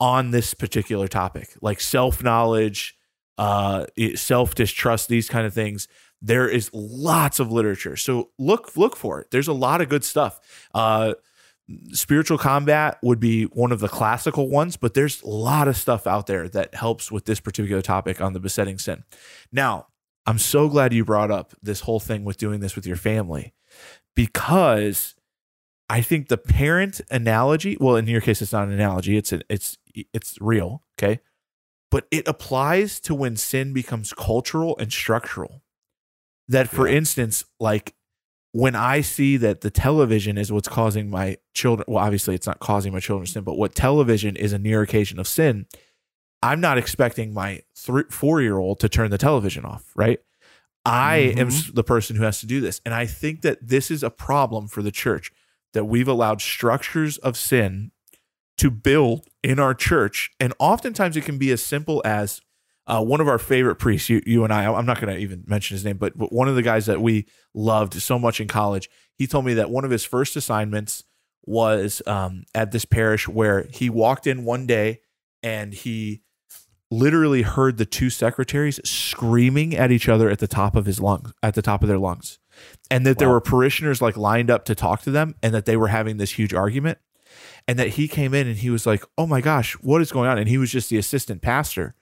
[0.00, 2.98] on this particular topic like self-knowledge
[3.38, 3.86] uh
[4.16, 5.88] self-distrust these kind of things.
[6.20, 7.96] There is lots of literature.
[7.96, 9.30] So look look for it.
[9.30, 10.40] There's a lot of good stuff.
[10.74, 11.14] Uh
[11.92, 16.06] spiritual combat would be one of the classical ones, but there's a lot of stuff
[16.06, 19.04] out there that helps with this particular topic on the besetting sin.
[19.52, 19.86] Now,
[20.26, 23.54] I'm so glad you brought up this whole thing with doing this with your family
[24.18, 25.14] because
[25.88, 29.42] I think the parent analogy, well, in your case, it's not an analogy, it's an,
[29.48, 29.78] it's
[30.12, 31.20] it's real, okay?
[31.90, 35.62] But it applies to when sin becomes cultural and structural.
[36.48, 36.96] that for Yeah.
[36.96, 37.94] instance like
[38.52, 42.58] when i see that the television is what's causing my children well obviously it's not
[42.58, 45.66] causing my children sin but what television is a near occasion of sin
[46.42, 50.20] i'm not expecting my three, four year old to turn the television off right
[50.88, 51.52] i am Mhm.
[51.52, 54.10] s- the person who has to do this and i think that this is a
[54.10, 55.30] problem for the church
[55.74, 57.90] that we've allowed structures of sin
[58.56, 62.40] to build in our church and oftentimes it can be as simple as
[62.86, 65.44] uh, one of our favorite priests, you, you and I, I'm not going to even
[65.46, 68.48] mention his name, but, but one of the guys that we loved so much in
[68.48, 71.04] college, he told me that one of his first assignments
[71.44, 75.00] was um, at this parish where he walked in one day
[75.42, 76.22] and he
[76.90, 81.32] literally heard the two secretaries screaming at each other at the top of his lungs,
[81.42, 82.38] at the top of their lungs,
[82.90, 85.76] and that there were parishioners like lined up to talk to them, and that they
[85.76, 86.98] were having this huge argument,
[87.66, 90.28] and that he came in and he was like, "Oh my gosh, what is going
[90.28, 91.94] on?" And he was just the assistant pastor,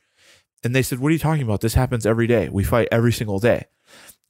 [0.63, 1.61] and they said, "What are you talking about?
[1.61, 2.49] This happens every day.
[2.49, 3.67] We fight every single day."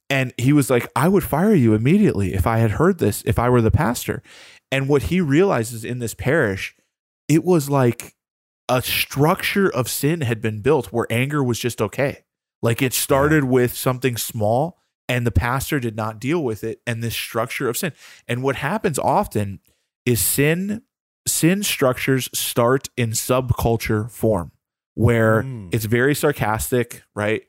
[0.09, 3.37] And he was like, I would fire you immediately if I had heard this, if
[3.37, 4.23] I were the pastor.
[4.71, 6.75] And what he realizes in this parish,
[7.27, 8.15] it was like
[8.69, 12.23] a structure of sin had been built where anger was just okay.
[12.61, 14.77] Like it started with something small
[15.07, 17.93] and the pastor did not deal with it and this structure of sin.
[18.27, 19.59] And what happens often
[20.05, 20.81] is sin
[21.27, 24.51] sin structures start in subculture form
[24.95, 25.69] where Mm.
[25.73, 27.43] it's very sarcastic, right?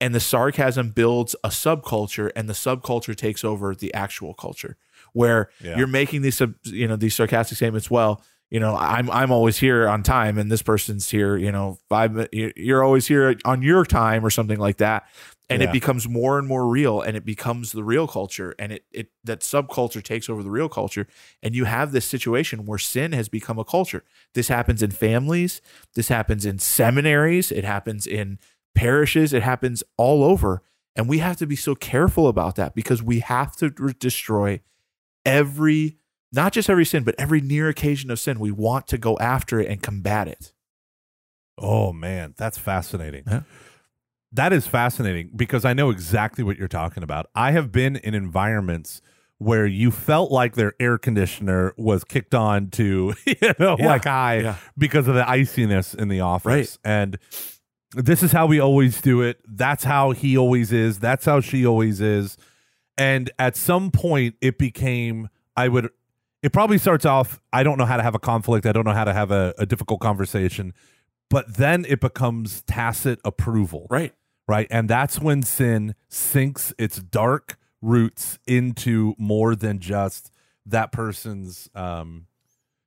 [0.00, 4.76] And the sarcasm builds a subculture and the subculture takes over the actual culture
[5.12, 5.76] where Yeah.
[5.78, 8.22] you're making these sub- you know these sarcastic statements well
[8.54, 12.10] you know i'm i'm always here on time and this person's here you know five
[12.32, 15.00] you- you're always here on your time or something like that.
[15.50, 15.68] And Yeah.
[15.68, 19.08] it becomes more and more real and it becomes the real culture and it it
[19.24, 21.06] that subculture takes over the real culture.
[21.42, 24.02] And you have this situation where sin has become a culture.
[24.32, 25.60] This happens in families.
[25.94, 27.52] This happens in seminaries.
[27.52, 28.38] It happens in
[28.74, 29.34] parishes.
[29.34, 30.62] It happens all over.
[30.96, 34.60] And we have to be so careful about that because we have to re- destroy
[35.26, 35.98] every
[36.34, 39.60] not just every sin but every near occasion of sin we want to go after
[39.60, 40.52] it and combat it
[41.56, 43.44] Oh man, that's fascinating.
[44.32, 47.26] That is fascinating because I know exactly what you're talking about.
[47.36, 49.00] I have been in environments
[49.38, 53.86] where you felt like their air conditioner was kicked on to, you know, Yeah.
[53.86, 54.56] like high Yeah.
[54.76, 56.44] because of the iciness in the office.
[56.50, 56.78] Right.
[56.84, 57.18] And
[57.92, 59.38] this is how we always do it.
[59.46, 60.98] That's how he always is.
[60.98, 62.36] That's how she always is.
[62.98, 65.88] And at some point it became I would
[66.44, 68.66] it probably starts off I don't know how to have a conflict.
[68.66, 70.74] I don't know how to have a, a difficult conversation.
[71.30, 74.12] But then it becomes tacit approval right
[74.46, 74.66] right?
[74.70, 80.30] And that's when sin sinks its dark roots into more than just
[80.66, 82.26] that person's, um,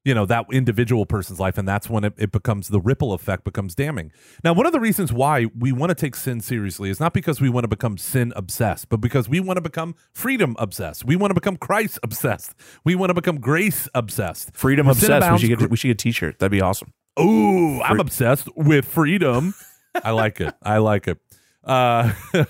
[0.07, 1.57] you know, that individual person's life.
[1.57, 4.13] And that's when it, it becomes the ripple effect becomes damning.
[4.41, 7.41] Now, one of the reasons why we want to take sin seriously is not because
[7.41, 11.03] we want to become sin obsessed, but because we want to become freedom obsessed.
[11.03, 12.55] We want to become Christ obsessed.
[12.85, 14.55] We want to become grace obsessed.
[14.55, 17.81] freedom sin obsessed we should get we should get a t-shirt that'd be awesome Ooh,
[17.81, 19.55] I'm obsessed with freedom.
[20.03, 20.53] I like it.
[20.61, 21.17] I like it.
[21.63, 22.13] Uh,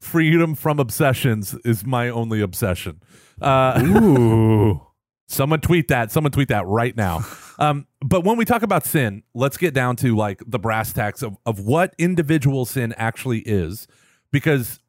[0.00, 3.02] freedom from obsessions is my only obsession.
[3.42, 4.86] Uh, ooh
[5.26, 6.10] someone tweet that.
[6.12, 7.24] Someone tweet that right now.
[7.56, 11.22] Um, but when we talk about sin, let's get down to like the brass tacks
[11.22, 13.86] of, of what individual sin actually is,
[14.32, 14.80] because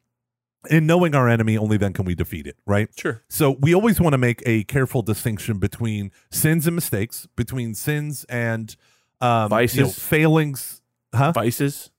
[0.68, 2.88] in knowing our enemy, only then can we defeat it, right?
[2.98, 7.72] sure So we always want to make a careful distinction between sins and mistakes, between
[7.76, 8.74] sins and
[9.20, 9.76] um, Vices.
[9.76, 10.82] you know, failings.
[11.14, 11.30] Huh?
[11.30, 11.92] vices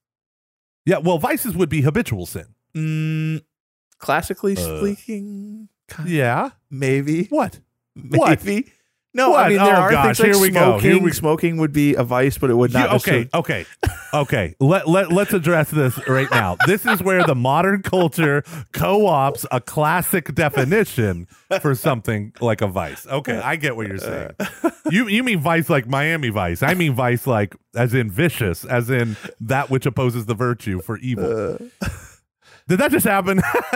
[0.86, 0.98] Yeah.
[0.98, 2.48] Well, vices would be habitual sin.
[2.76, 3.42] mm,
[4.00, 5.70] classically Uh, speaking
[6.06, 6.50] Yeah.
[6.70, 7.62] maybe What?
[8.10, 8.44] What?
[8.44, 8.72] maybe
[9.14, 9.46] no What?
[9.46, 10.80] i mean there Oh, are gosh, things like here we go.
[10.80, 13.12] smoking we- smoking would be a vice but it would not You- okay.
[13.24, 13.66] necessarily- Okay.
[14.14, 14.56] Okay.
[14.62, 16.56] Let let let's address this right now.
[16.66, 21.28] This is where the modern culture co-ops a classic definition
[21.62, 23.06] for something like a vice.
[23.06, 24.32] Okay, I get what you're saying.
[24.90, 26.64] You you mean vice like Miami Vice?
[26.64, 30.98] I mean vice like as in vicious, as in that which opposes the virtue for
[31.00, 31.58] evil.
[31.82, 31.88] Uh.
[32.70, 33.42] Did that just happen?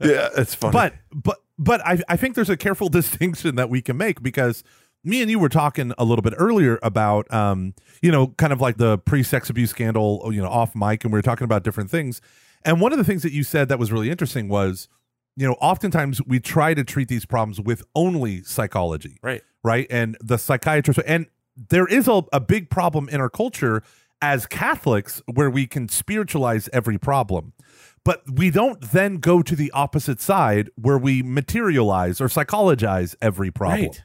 [0.00, 3.82] yeah it's funny but but but I, I think there's a careful distinction that we
[3.82, 4.64] can make because
[5.04, 8.60] me and you were talking a little bit earlier about um you know kind of
[8.60, 11.90] like the pre-sex abuse scandal you know off mic and we were talking about different
[11.90, 12.20] things
[12.64, 14.88] and one of the things that you said that was really interesting was
[15.36, 19.86] you know oftentimes we try to treat these problems with only psychology right right?
[19.90, 23.82] And the psychiatrist, and there is a, a big problem in our culture
[24.20, 27.52] as Catholics where we can spiritualize every problem.
[28.08, 33.50] But we don't then go to the opposite side where we materialize or psychologize every
[33.50, 33.82] problem.
[33.82, 34.02] right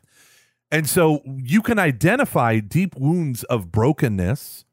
[0.70, 4.66] And so you can identify deep wounds of brokenness,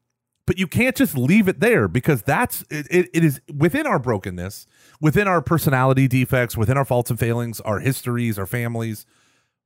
[0.45, 3.99] but you can't just leave it there because that's it, it, it is within our
[3.99, 4.67] brokenness,
[4.99, 9.05] within our personality defects, within our faults and failings, our histories, our families,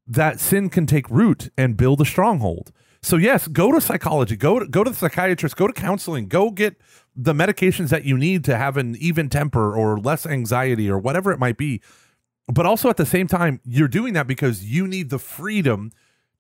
[0.06, 2.71] that sin can take root and build a stronghold.
[3.01, 6.51] So yes, go to psychology, go to, go to the psychiatrist, go to counseling, go
[6.51, 6.75] get
[7.15, 11.32] the medications that you need to have an even temper or less anxiety or whatever
[11.32, 11.82] it might be.
[12.47, 15.91] But also at the same time, you're doing that because you need the freedom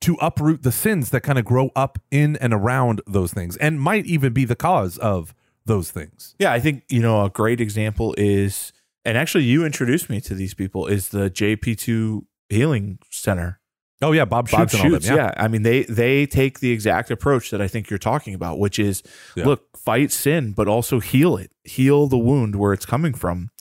[0.01, 3.81] to uproot the sins that kind of grow up in and around those things and
[3.81, 5.33] might even be the cause of
[5.65, 6.35] those things.
[6.37, 8.71] Yeah, I think, you know, a great example is,
[9.03, 13.59] and actually you introduced me to these people, is the JP2 Healing Center.
[14.01, 14.49] Oh yeah, Bob.
[14.51, 15.31] Bob and all them, Schuchts, yeah.
[15.37, 18.77] I mean, they they take the exact approach that I think you're talking about, which
[18.77, 19.01] is
[19.35, 19.45] Yeah.
[19.45, 23.51] look, fight sin, but also heal it, heal the wound where it's coming from.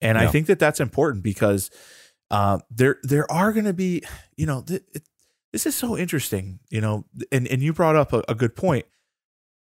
[0.00, 1.70] And I think that that's important because
[2.30, 4.02] uh, there there are going to be,
[4.36, 5.02] you know, th- it,
[5.52, 8.84] this is so interesting, you know, and and you brought up a, a good point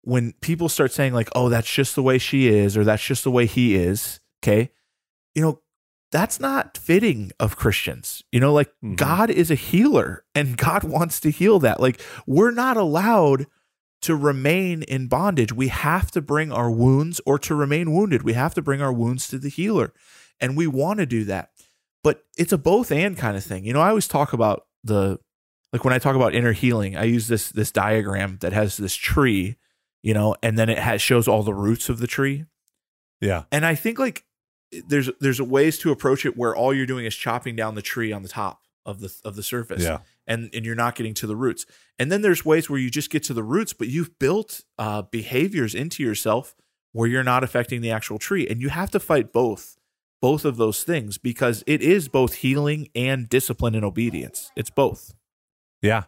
[0.03, 3.23] when people start saying like, oh, that's just the way she is, or that's just
[3.25, 4.19] the way he is.
[4.43, 4.71] Okay,
[5.35, 5.61] you know,
[6.13, 8.23] that's not fitting of Christians.
[8.31, 8.97] You know, like Mhm.
[8.97, 11.81] God is a healer and God wants to heal that.
[11.81, 13.47] Like we're not allowed
[14.03, 15.53] to remain in bondage.
[15.53, 18.23] We have to bring our wounds or to remain wounded.
[18.23, 19.93] We have to bring our wounds to the healer.
[20.41, 21.51] And we want to do that.
[22.05, 23.65] But it's a both and kind of thing.
[23.65, 25.19] You know, I always talk about the
[25.73, 28.95] like when I talk about inner healing, I use this this diagram that has this
[28.95, 29.57] tree,
[30.03, 32.45] you know, and then it has shows all the roots of the tree
[33.21, 33.45] Yeah.
[33.53, 34.25] and I think like
[34.87, 38.13] there's there's ways to approach it where all you're doing is chopping down the tree
[38.13, 39.99] on the top of the of the surface, Yeah.
[40.27, 41.67] and and you're not getting to the roots.
[41.99, 45.03] And then there's ways where you just get to the roots, but you've built uh,
[45.03, 46.55] behaviors into yourself
[46.93, 49.77] where you're not affecting the actual tree, and you have to fight both
[50.21, 54.51] both of those things because it is both healing and discipline and obedience.
[54.57, 55.15] It's both.
[55.81, 56.05] Yeah.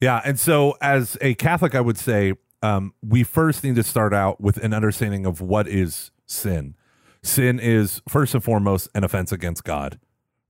[0.00, 0.22] Yeah.
[0.24, 4.40] And so, as a Catholic, I would say um, we first need to start out
[4.40, 6.74] with an understanding of what is sin.
[7.22, 9.98] Sin is, first and foremost, an offense against God,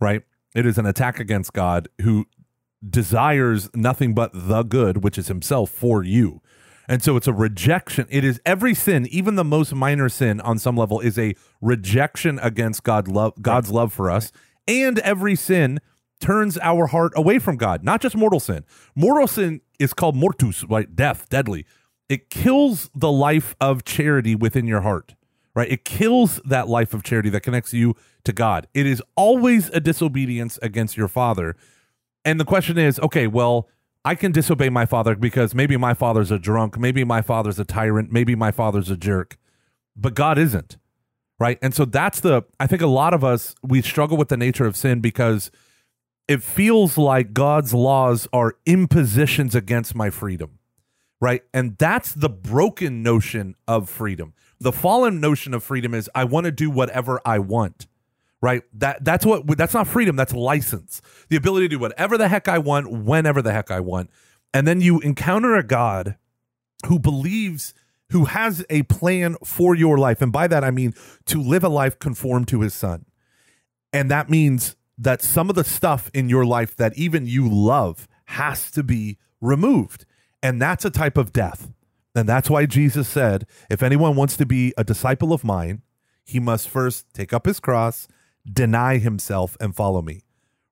[0.00, 0.22] right?
[0.54, 2.26] It is an attack against God who
[2.88, 6.40] desires nothing but the good, which is himself for you.
[6.88, 8.06] And so it's a rejection.
[8.10, 12.40] It is every sin, even the most minor sin on some level, is a rejection
[12.40, 14.32] against God love God's love for us.
[14.66, 15.80] And every sin
[16.20, 18.64] turns our heart away from God, not just mortal sin.
[18.94, 20.94] Mortal sin is called mortus, right?
[20.94, 21.64] Death, deadly.
[22.08, 25.14] It kills the life of charity within your heart,
[25.54, 25.70] right?
[25.70, 28.66] It kills that life of charity that connects you to God.
[28.74, 31.56] It is always a disobedience against your father.
[32.24, 33.68] And the question is, okay, well,
[34.04, 37.64] I can disobey my father because maybe my father's a drunk, maybe my father's a
[37.64, 39.36] tyrant, maybe my father's a jerk,
[39.96, 40.78] but God isn't.
[41.38, 41.58] Right.
[41.62, 44.66] And so that's the, I think a lot of us, we struggle with the nature
[44.66, 45.50] of sin because
[46.28, 50.58] it feels like God's laws are impositions against my freedom.
[51.18, 51.42] Right.
[51.54, 54.34] And that's the broken notion of freedom.
[54.60, 57.86] The fallen notion of freedom is I want to do whatever I want
[58.40, 58.62] right?
[58.74, 61.02] That that's what that's not freedom that's license.
[61.28, 64.10] The ability to do whatever the heck i want whenever the heck i want.
[64.52, 66.16] And then you encounter a god
[66.86, 67.74] who believes
[68.10, 70.22] who has a plan for your life.
[70.22, 70.94] And by that i mean
[71.26, 73.04] to live a life conformed to his son.
[73.92, 78.06] And that means that some of the stuff in your life that even you love
[78.26, 80.04] has to be removed.
[80.42, 81.70] And that's a type of death
[82.14, 85.82] and that's why jesus said if anyone wants to be a disciple of mine
[86.24, 88.08] he must first take up his cross
[88.50, 90.22] deny himself and follow me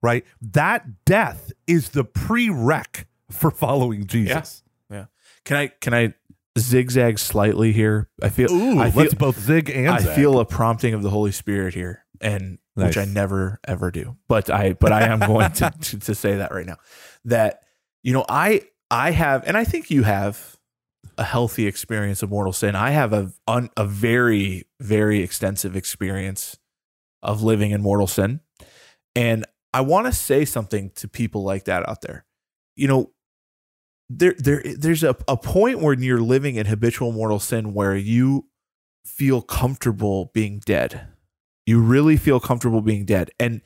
[0.03, 5.07] right that death is the prereq for following jesus Yeah.
[5.45, 6.15] Can I can I
[6.59, 8.09] zigzag slightly here?
[8.23, 10.17] I feel ooh I feel, let's both zig and I zag.
[10.17, 14.17] feel a prompting of the Holy Spirit here, and which I never ever do.
[14.29, 16.77] But I but I am going to, to to say that right now.
[17.25, 17.63] That
[18.03, 20.58] you know I I have, and I think you have
[21.19, 22.75] a healthy experience of mortal sin.
[22.75, 26.57] I have a un, a very very extensive experience
[27.23, 28.41] of living in mortal sin,
[29.15, 32.25] and I want to say something to people like that out there.
[32.77, 33.13] You know,
[34.09, 38.47] there there there's a, a point when you're living in habitual mortal sin where you
[39.05, 41.09] feel comfortable being dead.
[41.67, 43.31] You really feel comfortable being dead.
[43.41, 43.61] And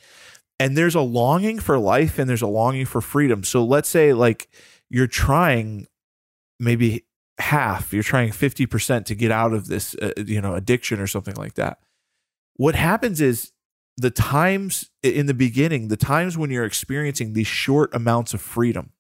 [0.59, 3.45] and there's a longing for life and there's a longing for freedom.
[3.45, 4.49] So let's say like
[4.89, 5.87] you're trying
[6.59, 7.05] maybe
[7.43, 11.35] half, you're trying 50% to get out of this uh, you know addiction or something
[11.37, 11.79] like that.
[12.57, 13.53] What happens is
[13.97, 18.93] the times in the beginning, the times when you're experiencing these short amounts of freedom.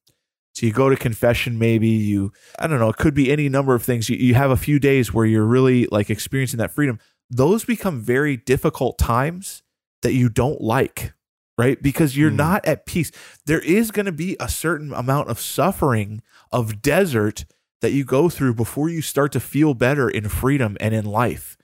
[0.54, 3.74] So you go to confession, maybe you, I don't know, it could be any number
[3.74, 4.10] of things.
[4.10, 6.98] You, you have a few days where you're really like experiencing that freedom.
[7.30, 9.62] Those become very difficult times
[10.02, 11.14] that you don't like,
[11.56, 11.80] right?
[11.82, 12.36] Because you're Hmm.
[12.36, 13.10] not at peace.
[13.46, 16.20] There is going to be a certain amount of suffering,
[16.50, 17.46] of desert
[17.82, 21.58] that you go through before you start to feel better in freedom and in life.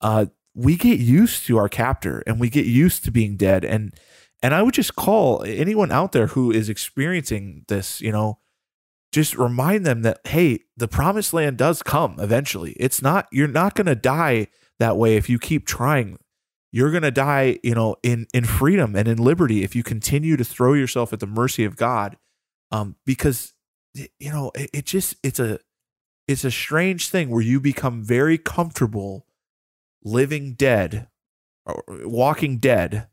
[0.00, 3.64] Uh, we get used to our captor and we get used to being dead.
[3.64, 3.92] And
[4.42, 8.38] and I would just call anyone out there who is experiencing this, you know,
[9.12, 12.72] just remind them that hey, the promised land does come eventually.
[12.78, 14.48] It's not you're not going to die
[14.78, 16.18] that way if you keep trying.
[16.72, 20.36] You're going to die, you know, in in freedom and in liberty if you continue
[20.36, 22.16] to throw yourself at the mercy of God.
[22.70, 23.52] Um because
[24.18, 25.58] you know, it, it just it's a
[26.28, 29.26] it's a strange thing where you become very comfortable
[30.02, 31.08] living dead
[31.64, 33.08] or uh, walking dead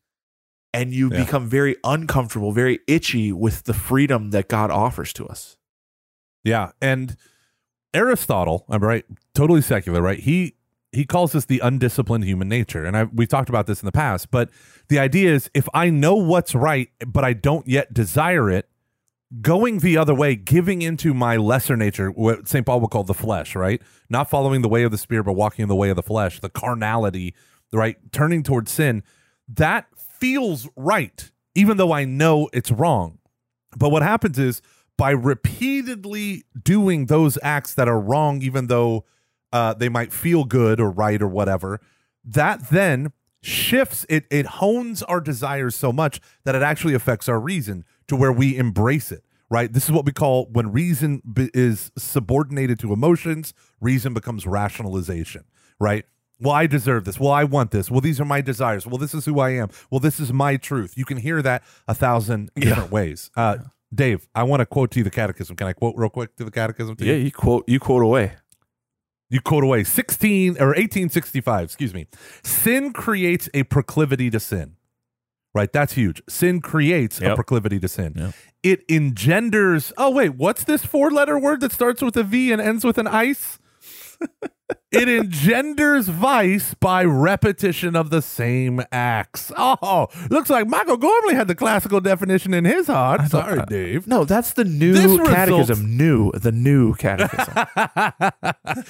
[0.73, 1.23] and you Yeah.
[1.23, 5.57] become very uncomfortable, very itchy with the freedom that God offers to us.
[6.43, 7.15] Yeah, and
[7.93, 10.19] Aristotle, I'm right, totally secular, right?
[10.19, 10.55] He
[10.91, 13.91] he calls this the undisciplined human nature, and I we've talked about this in the
[13.91, 14.29] past.
[14.31, 14.49] But
[14.89, 18.67] the idea is, if I know what's right, but I don't yet desire it,
[19.41, 22.65] going the other way, giving into my lesser nature, what St.
[22.65, 23.81] Paul would call the flesh, right?
[24.09, 26.39] Not following the way of the spirit, but walking in the way of the flesh,
[26.39, 27.34] the carnality,
[27.71, 27.97] right?
[28.11, 29.03] Turning towards sin,
[29.47, 33.19] that feels right, even though I know it's wrong.
[33.75, 34.61] But what happens is
[34.97, 39.05] by repeatedly doing those acts that are wrong, even though
[39.51, 41.81] uh, they might feel good or right or whatever,
[42.23, 43.11] that then
[43.41, 44.25] shifts it.
[44.29, 48.57] It hones our desires so much that it actually affects our reason to where we
[48.57, 49.23] embrace it.
[49.49, 49.71] Right.
[49.71, 53.53] This is what we call when reason b- is subordinated to emotions.
[53.79, 55.43] Reason becomes rationalization.
[55.79, 56.05] Right.
[56.39, 57.19] Well, I deserve this.
[57.19, 57.91] Well, I want this.
[57.91, 58.87] Well, these are my desires.
[58.87, 59.69] Well, this is who I am.
[59.91, 60.97] Well, this is my truth.
[60.97, 63.29] You can hear that a thousand different ways.
[63.35, 63.57] Uh,
[63.93, 65.55] Dave, I want to quote to you the catechism.
[65.55, 66.95] Can I quote real quick to the catechism?
[66.95, 67.25] To Yeah, you?
[67.25, 68.33] you quote you quote away.
[69.29, 72.07] You quote away 16 or 1865, excuse me.
[72.43, 74.75] Sin creates a proclivity to sin.
[75.53, 75.71] Right?
[75.71, 76.21] That's huge.
[76.27, 78.13] Sin creates a proclivity to sin.
[78.15, 78.33] Yep.
[78.63, 79.93] It engenders.
[79.97, 82.97] Oh, wait, what's this four letter word that starts with a V and ends with
[82.97, 83.59] an ice?
[84.91, 89.51] It engenders vice by repetition of the same acts.
[89.57, 93.28] Oh, looks like Michael Gormley had the classical definition in his heart.
[93.30, 94.07] Sorry, Dave.
[94.07, 95.97] No, that's the new This results- catechism.
[95.97, 97.65] New, the new catechism.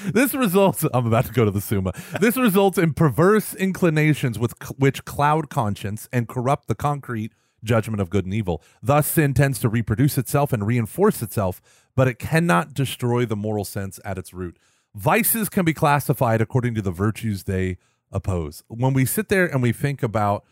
[0.14, 4.54] this results i'm about to go to the summa this results in perverse inclinations with
[4.78, 9.60] which cloud conscience and corrupt the concrete judgment of good and evil thus sin tends
[9.60, 11.62] to reproduce itself and reinforce itself
[11.96, 14.58] but it cannot destroy the moral sense at its root
[14.96, 17.78] vices can be classified according to the virtues they
[18.12, 20.46] oppose when we sit there and we think about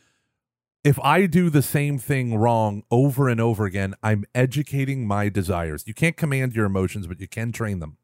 [0.83, 5.83] if I do the same thing wrong over and over again, I'm educating my desires.
[5.85, 7.97] You can't command your emotions, but you can train them.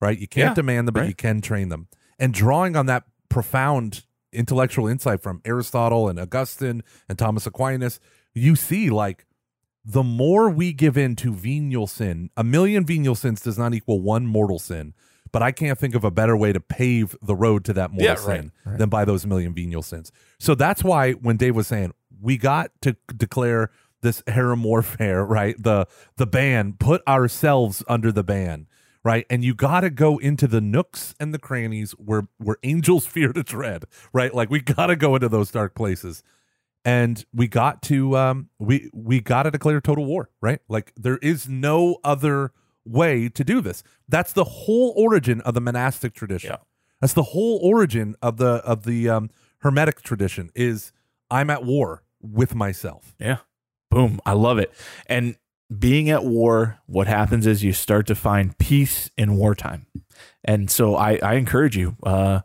[0.00, 0.18] Right?
[0.18, 1.08] You can't Yeah, demand them, but right.
[1.08, 1.88] you can train them.
[2.18, 8.00] And drawing on that profound intellectual insight from Aristotle and Augustine and Thomas Aquinas,
[8.34, 9.24] you see like
[9.82, 14.02] the more we give in to venial sin, a million venial sins does not equal
[14.02, 14.92] one mortal sin.
[15.32, 18.04] But I can't think of a better way to pave the road to that mortal
[18.06, 18.78] Yeah, right, sin right.
[18.78, 20.10] than by those million venial sins.
[20.38, 23.70] So that's why when Dave was saying we got to declare
[24.00, 25.54] this herem warfare, right?
[25.62, 28.66] The the ban, put ourselves under the ban,
[29.04, 29.26] right?
[29.30, 33.32] And you got to go into the nooks and the crannies where where angels fear
[33.32, 34.34] to tread, right?
[34.34, 36.22] Like we got to go into those dark places.
[36.84, 40.60] And we got to um we we got to declare total war, right?
[40.68, 42.52] Like there is no other
[42.88, 43.82] way to do this.
[44.08, 46.50] That's the whole origin of the monastic tradition.
[46.50, 46.58] Yeah.
[47.00, 50.92] That's the whole origin of the of the um, hermetic tradition is
[51.30, 53.14] I'm at war with myself.
[53.18, 53.38] Yeah.
[53.90, 54.20] Boom.
[54.26, 54.72] I love it.
[55.06, 55.36] And
[55.76, 59.86] being at war, what happens is you start to find peace in wartime.
[60.44, 62.40] And so I, I encourage you, uh,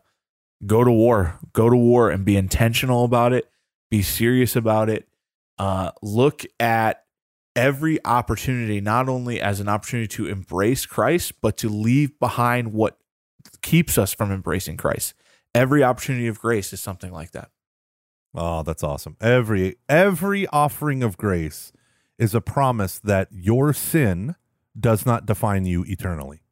[0.66, 3.50] go to war, go to war and be intentional about it,
[3.90, 5.08] be serious about it.
[5.58, 7.03] Uh, look at
[7.56, 12.98] every opportunity, not only as an opportunity to embrace Christ, but to leave behind what
[13.62, 15.14] keeps us from embracing Christ.
[15.54, 17.50] Every opportunity of grace is something like that.
[18.34, 19.16] Oh, that's awesome.
[19.20, 21.72] Every every offering of grace
[22.18, 24.34] is a promise that your sin
[24.78, 26.43] does not define you eternally.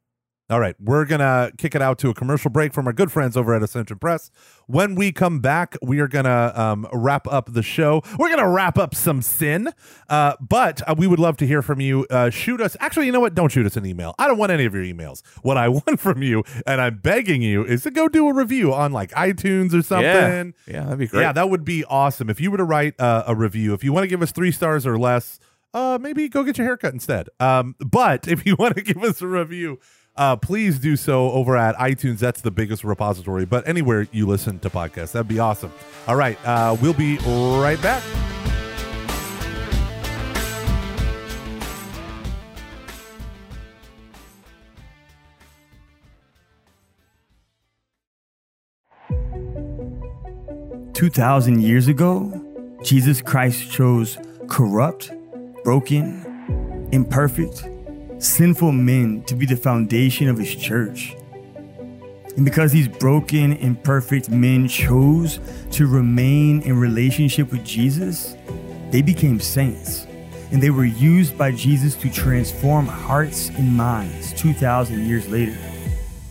[0.53, 3.11] All right, we're going to kick it out to a commercial break from our good
[3.11, 4.29] friends over at Ascension Press.
[4.67, 8.03] When we come back, we are going to um, wrap up the show.
[8.19, 9.73] We're going to wrap up some sin,
[10.09, 12.05] uh, but uh, we would love to hear from you.
[12.07, 12.77] Uh, shoot us.
[12.79, 13.33] Actually, you know what?
[13.33, 14.13] Don't shoot us an email.
[14.19, 15.23] I don't want any of your emails.
[15.41, 18.75] What I want from you, and I'm begging you, is to go do a review
[18.75, 20.53] on like iTunes or something.
[20.67, 20.71] Yeah.
[20.71, 21.21] Yeah, that'd be great.
[21.21, 22.29] Yeah, that would be awesome.
[22.29, 24.51] If you were to write uh, a review, if you want to give us three
[24.51, 25.39] stars or less,
[25.73, 27.29] uh, maybe go get your haircut instead.
[27.39, 29.79] Um, but if you want to give us a review,
[30.15, 32.19] uh, please do so over at iTunes.
[32.19, 35.71] That's the biggest repository, but anywhere you listen to podcasts, that'd be awesome.
[36.07, 38.03] All right, uh, we'll be right back.
[50.93, 52.31] Two thousand years ago,
[52.81, 55.11] Jesus Christ chose corrupt,
[55.63, 57.67] broken, imperfect
[58.23, 61.15] sinful men to be the foundation of his church.
[62.35, 65.39] And because these broken, imperfect men chose
[65.71, 68.35] to remain in relationship with Jesus,
[68.91, 70.07] they became saints.
[70.51, 75.57] And they were used by Jesus to transform hearts and minds 2,000 years later.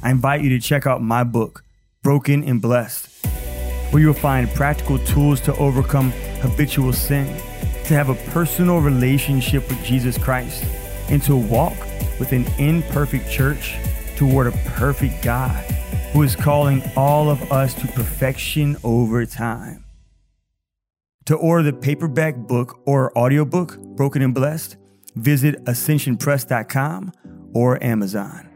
[0.02, 1.62] I invite you to check out my book,
[2.02, 3.26] Broken and Blessed,
[3.90, 7.26] where you'll find practical tools to overcome habitual sin,
[7.84, 10.64] to have a personal relationship with Jesus Christ,
[11.12, 11.76] and to walk
[12.18, 13.76] with an imperfect church
[14.16, 15.62] toward a perfect God
[16.12, 19.84] who is calling all of us to perfection over time.
[21.26, 24.76] To order the paperback book or audiobook, Broken and Blessed,
[25.14, 27.12] visit ascensionpress.com
[27.54, 28.48] or Amazon.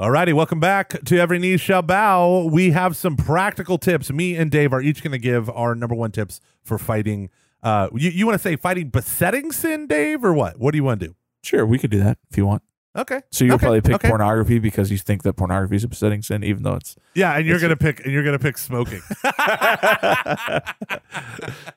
[0.00, 2.48] Alrighty, welcome back to Every Knee Shall Bow.
[2.50, 4.12] We have some practical tips.
[4.12, 7.30] Me and Dave are each going to give our number one tips for fighting.
[7.64, 10.58] Uh, you, you want to say fighting besetting sin, Dave, or what?
[10.60, 11.16] What do you want to do?
[11.42, 12.62] Sure, we could do that if you want.
[12.96, 13.22] Okay.
[13.32, 14.08] So you'll Okay, probably pick okay.
[14.08, 16.94] pornography because you think that pornography is a besetting sin, even though it's.
[17.16, 19.02] Yeah, and you're gonna pick and you're gonna pick smoking.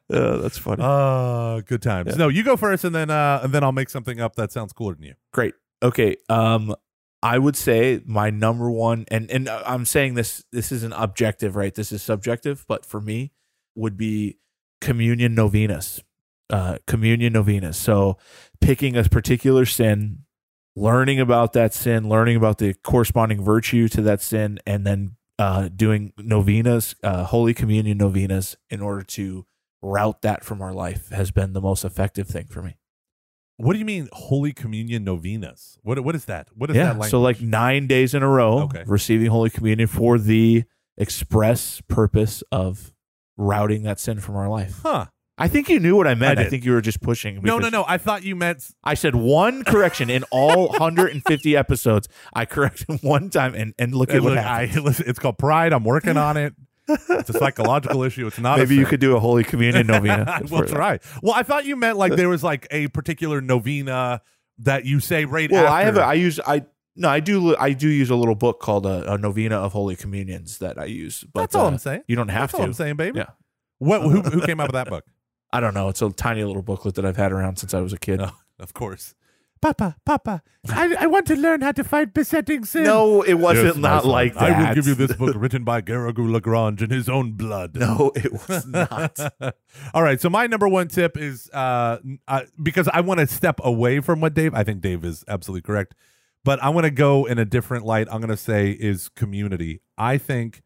[0.09, 0.81] Uh, that's funny.
[0.81, 2.11] Oh, good times.
[2.11, 2.15] Yeah.
[2.15, 4.71] No, you go first, and then uh, and then I'll make something up that sounds
[4.71, 5.13] cooler than you.
[5.33, 5.53] Great.
[5.83, 6.15] Okay.
[6.29, 6.73] Um,
[7.21, 10.45] I would say my number one, and and I'm saying this.
[10.51, 11.75] This isn't objective, right?
[11.75, 13.33] This is subjective, but for me,
[13.75, 14.37] would be
[14.81, 16.03] communion novenas.
[16.49, 17.75] Uh, communion novenas.
[17.77, 18.17] So,
[18.61, 20.19] picking a particular sin,
[20.75, 25.67] learning about that sin, learning about the corresponding virtue to that sin, and then uh,
[25.75, 29.45] doing novenas, uh, Holy Communion novenas, in order to
[29.81, 32.77] root that from our life has been the most effective thing for me.
[33.57, 35.77] What do you mean Holy Communion novenas?
[35.83, 36.47] What what is that?
[36.55, 36.79] What is that?
[36.79, 36.89] yeah.
[36.91, 37.09] Language?
[37.11, 38.83] So like nine days in a row, Okay.
[38.87, 40.63] receiving Holy Communion for the
[40.97, 42.93] express purpose of
[43.37, 44.79] rooting that sin from our life.
[44.83, 45.05] huh?
[45.39, 46.39] I think you knew what I meant.
[46.39, 47.39] I I, think you were just pushing.
[47.43, 47.85] No, no, no.
[47.87, 52.07] I thought you meant I said one correction in all 150 episodes.
[52.33, 54.85] I corrected one time, and and look at what look, I, happened.
[54.85, 55.73] listen, it's called pride.
[55.73, 56.53] I'm working on it.
[57.09, 58.25] It's a psychological issue.
[58.27, 58.57] It's not.
[58.59, 60.23] a Maybe you could do a Holy Communion novena.
[60.25, 60.67] I that.
[60.69, 60.99] try.
[61.21, 64.21] Well, I thought you meant like there was like a particular novena
[64.59, 65.73] that you say right Well, after.
[65.73, 65.97] I have.
[65.97, 66.39] A, I use.
[66.39, 66.63] I
[66.97, 67.09] no.
[67.09, 67.55] I do.
[67.57, 70.85] I do use a little book called a, a novena of Holy Communions that I
[70.85, 71.23] use.
[71.33, 72.03] But That's all uh, I'm saying.
[72.07, 72.65] You don't have That's all to.
[72.65, 73.19] I'm saying, baby.
[73.19, 73.29] Yeah.
[73.79, 74.01] What?
[74.01, 75.05] Who, who came up with that book?
[75.51, 75.87] I don't know.
[75.89, 78.21] It's a tiny little booklet that I've had around since I was a kid.
[78.21, 79.15] Oh, of course.
[79.61, 82.83] Papa, Papa, I, I want to learn how to fight besetting sin.
[82.83, 84.11] No, it wasn't Yes, not son.
[84.11, 84.43] like that.
[84.43, 87.75] I will give you this book written by Garrigou Lagrange in his own blood.
[87.75, 89.19] No, it was not.
[89.93, 90.21] All right.
[90.21, 94.21] So my number one tip is uh, uh because I want to step away from
[94.21, 94.53] what Dave.
[94.53, 95.95] I think Dave is absolutely correct,
[96.43, 98.07] but I want to go in a different light.
[98.11, 99.81] I'm going to say is community.
[99.97, 100.61] I think.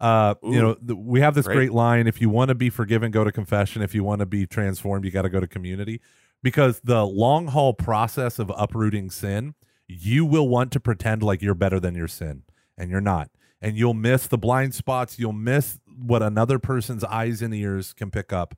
[0.00, 1.54] Uh, you know, we have this Great.
[1.54, 3.82] great line: if you want to be forgiven, go to confession.
[3.82, 6.00] If you want to be transformed, you got to go to community.
[6.42, 9.54] Because the long haul process of uprooting sin,
[9.86, 12.42] you will want to pretend like you're better than your sin,
[12.76, 13.30] and you're not.
[13.60, 15.20] And you'll miss the blind spots.
[15.20, 18.56] You'll miss what another person's eyes and ears can pick up.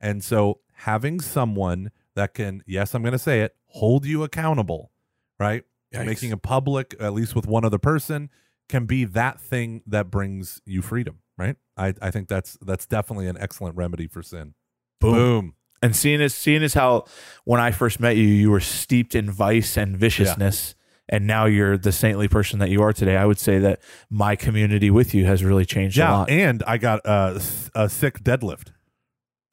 [0.00, 4.92] And so having someone that can, yes, I'm going to say it, hold you accountable,
[5.38, 5.64] right?
[5.94, 6.06] Yikes.
[6.06, 8.28] Making it public, at least with one other person,
[8.68, 11.56] can be that thing that brings you freedom, right?
[11.76, 14.54] I, I think that's that's definitely an excellent remedy for sin.
[15.00, 15.14] Boom.
[15.14, 15.54] Boom.
[15.82, 17.04] And seeing as seeing as how
[17.44, 20.74] when I first met you, you were steeped in vice and viciousness,
[21.08, 23.16] and now you're the saintly person that you are today.
[23.16, 23.80] I would say that
[24.10, 26.30] my community with you has really changed a Yeah, lot.
[26.30, 27.40] and I got a,
[27.74, 28.72] a sick deadlift.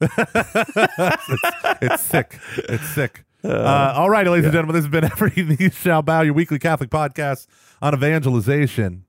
[0.00, 2.38] it's, it's sick.
[2.56, 3.23] It's sick.
[3.44, 4.48] Uh, uh, all right, ladies yeah.
[4.48, 7.46] and gentlemen, this has been Every Knee Shall Bow, your weekly Catholic podcast
[7.82, 9.04] on evangelization.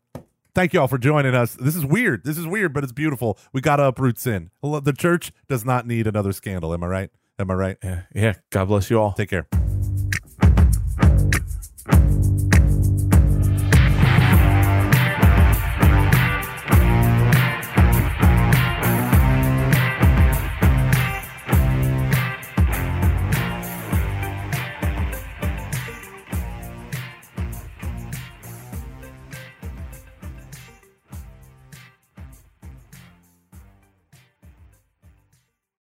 [0.54, 1.56] Thank you all for joining us.
[1.56, 2.24] This is weird.
[2.26, 3.38] This is weird, but it's beautiful.
[3.54, 4.52] We got to uproot sin.
[4.62, 6.74] The church does not need another scandal.
[6.74, 7.10] Am I right?
[7.40, 7.78] Am I right?
[7.84, 8.02] Yeah.
[8.14, 8.34] yeah.
[8.50, 9.14] God bless you all.
[9.14, 9.48] Take care.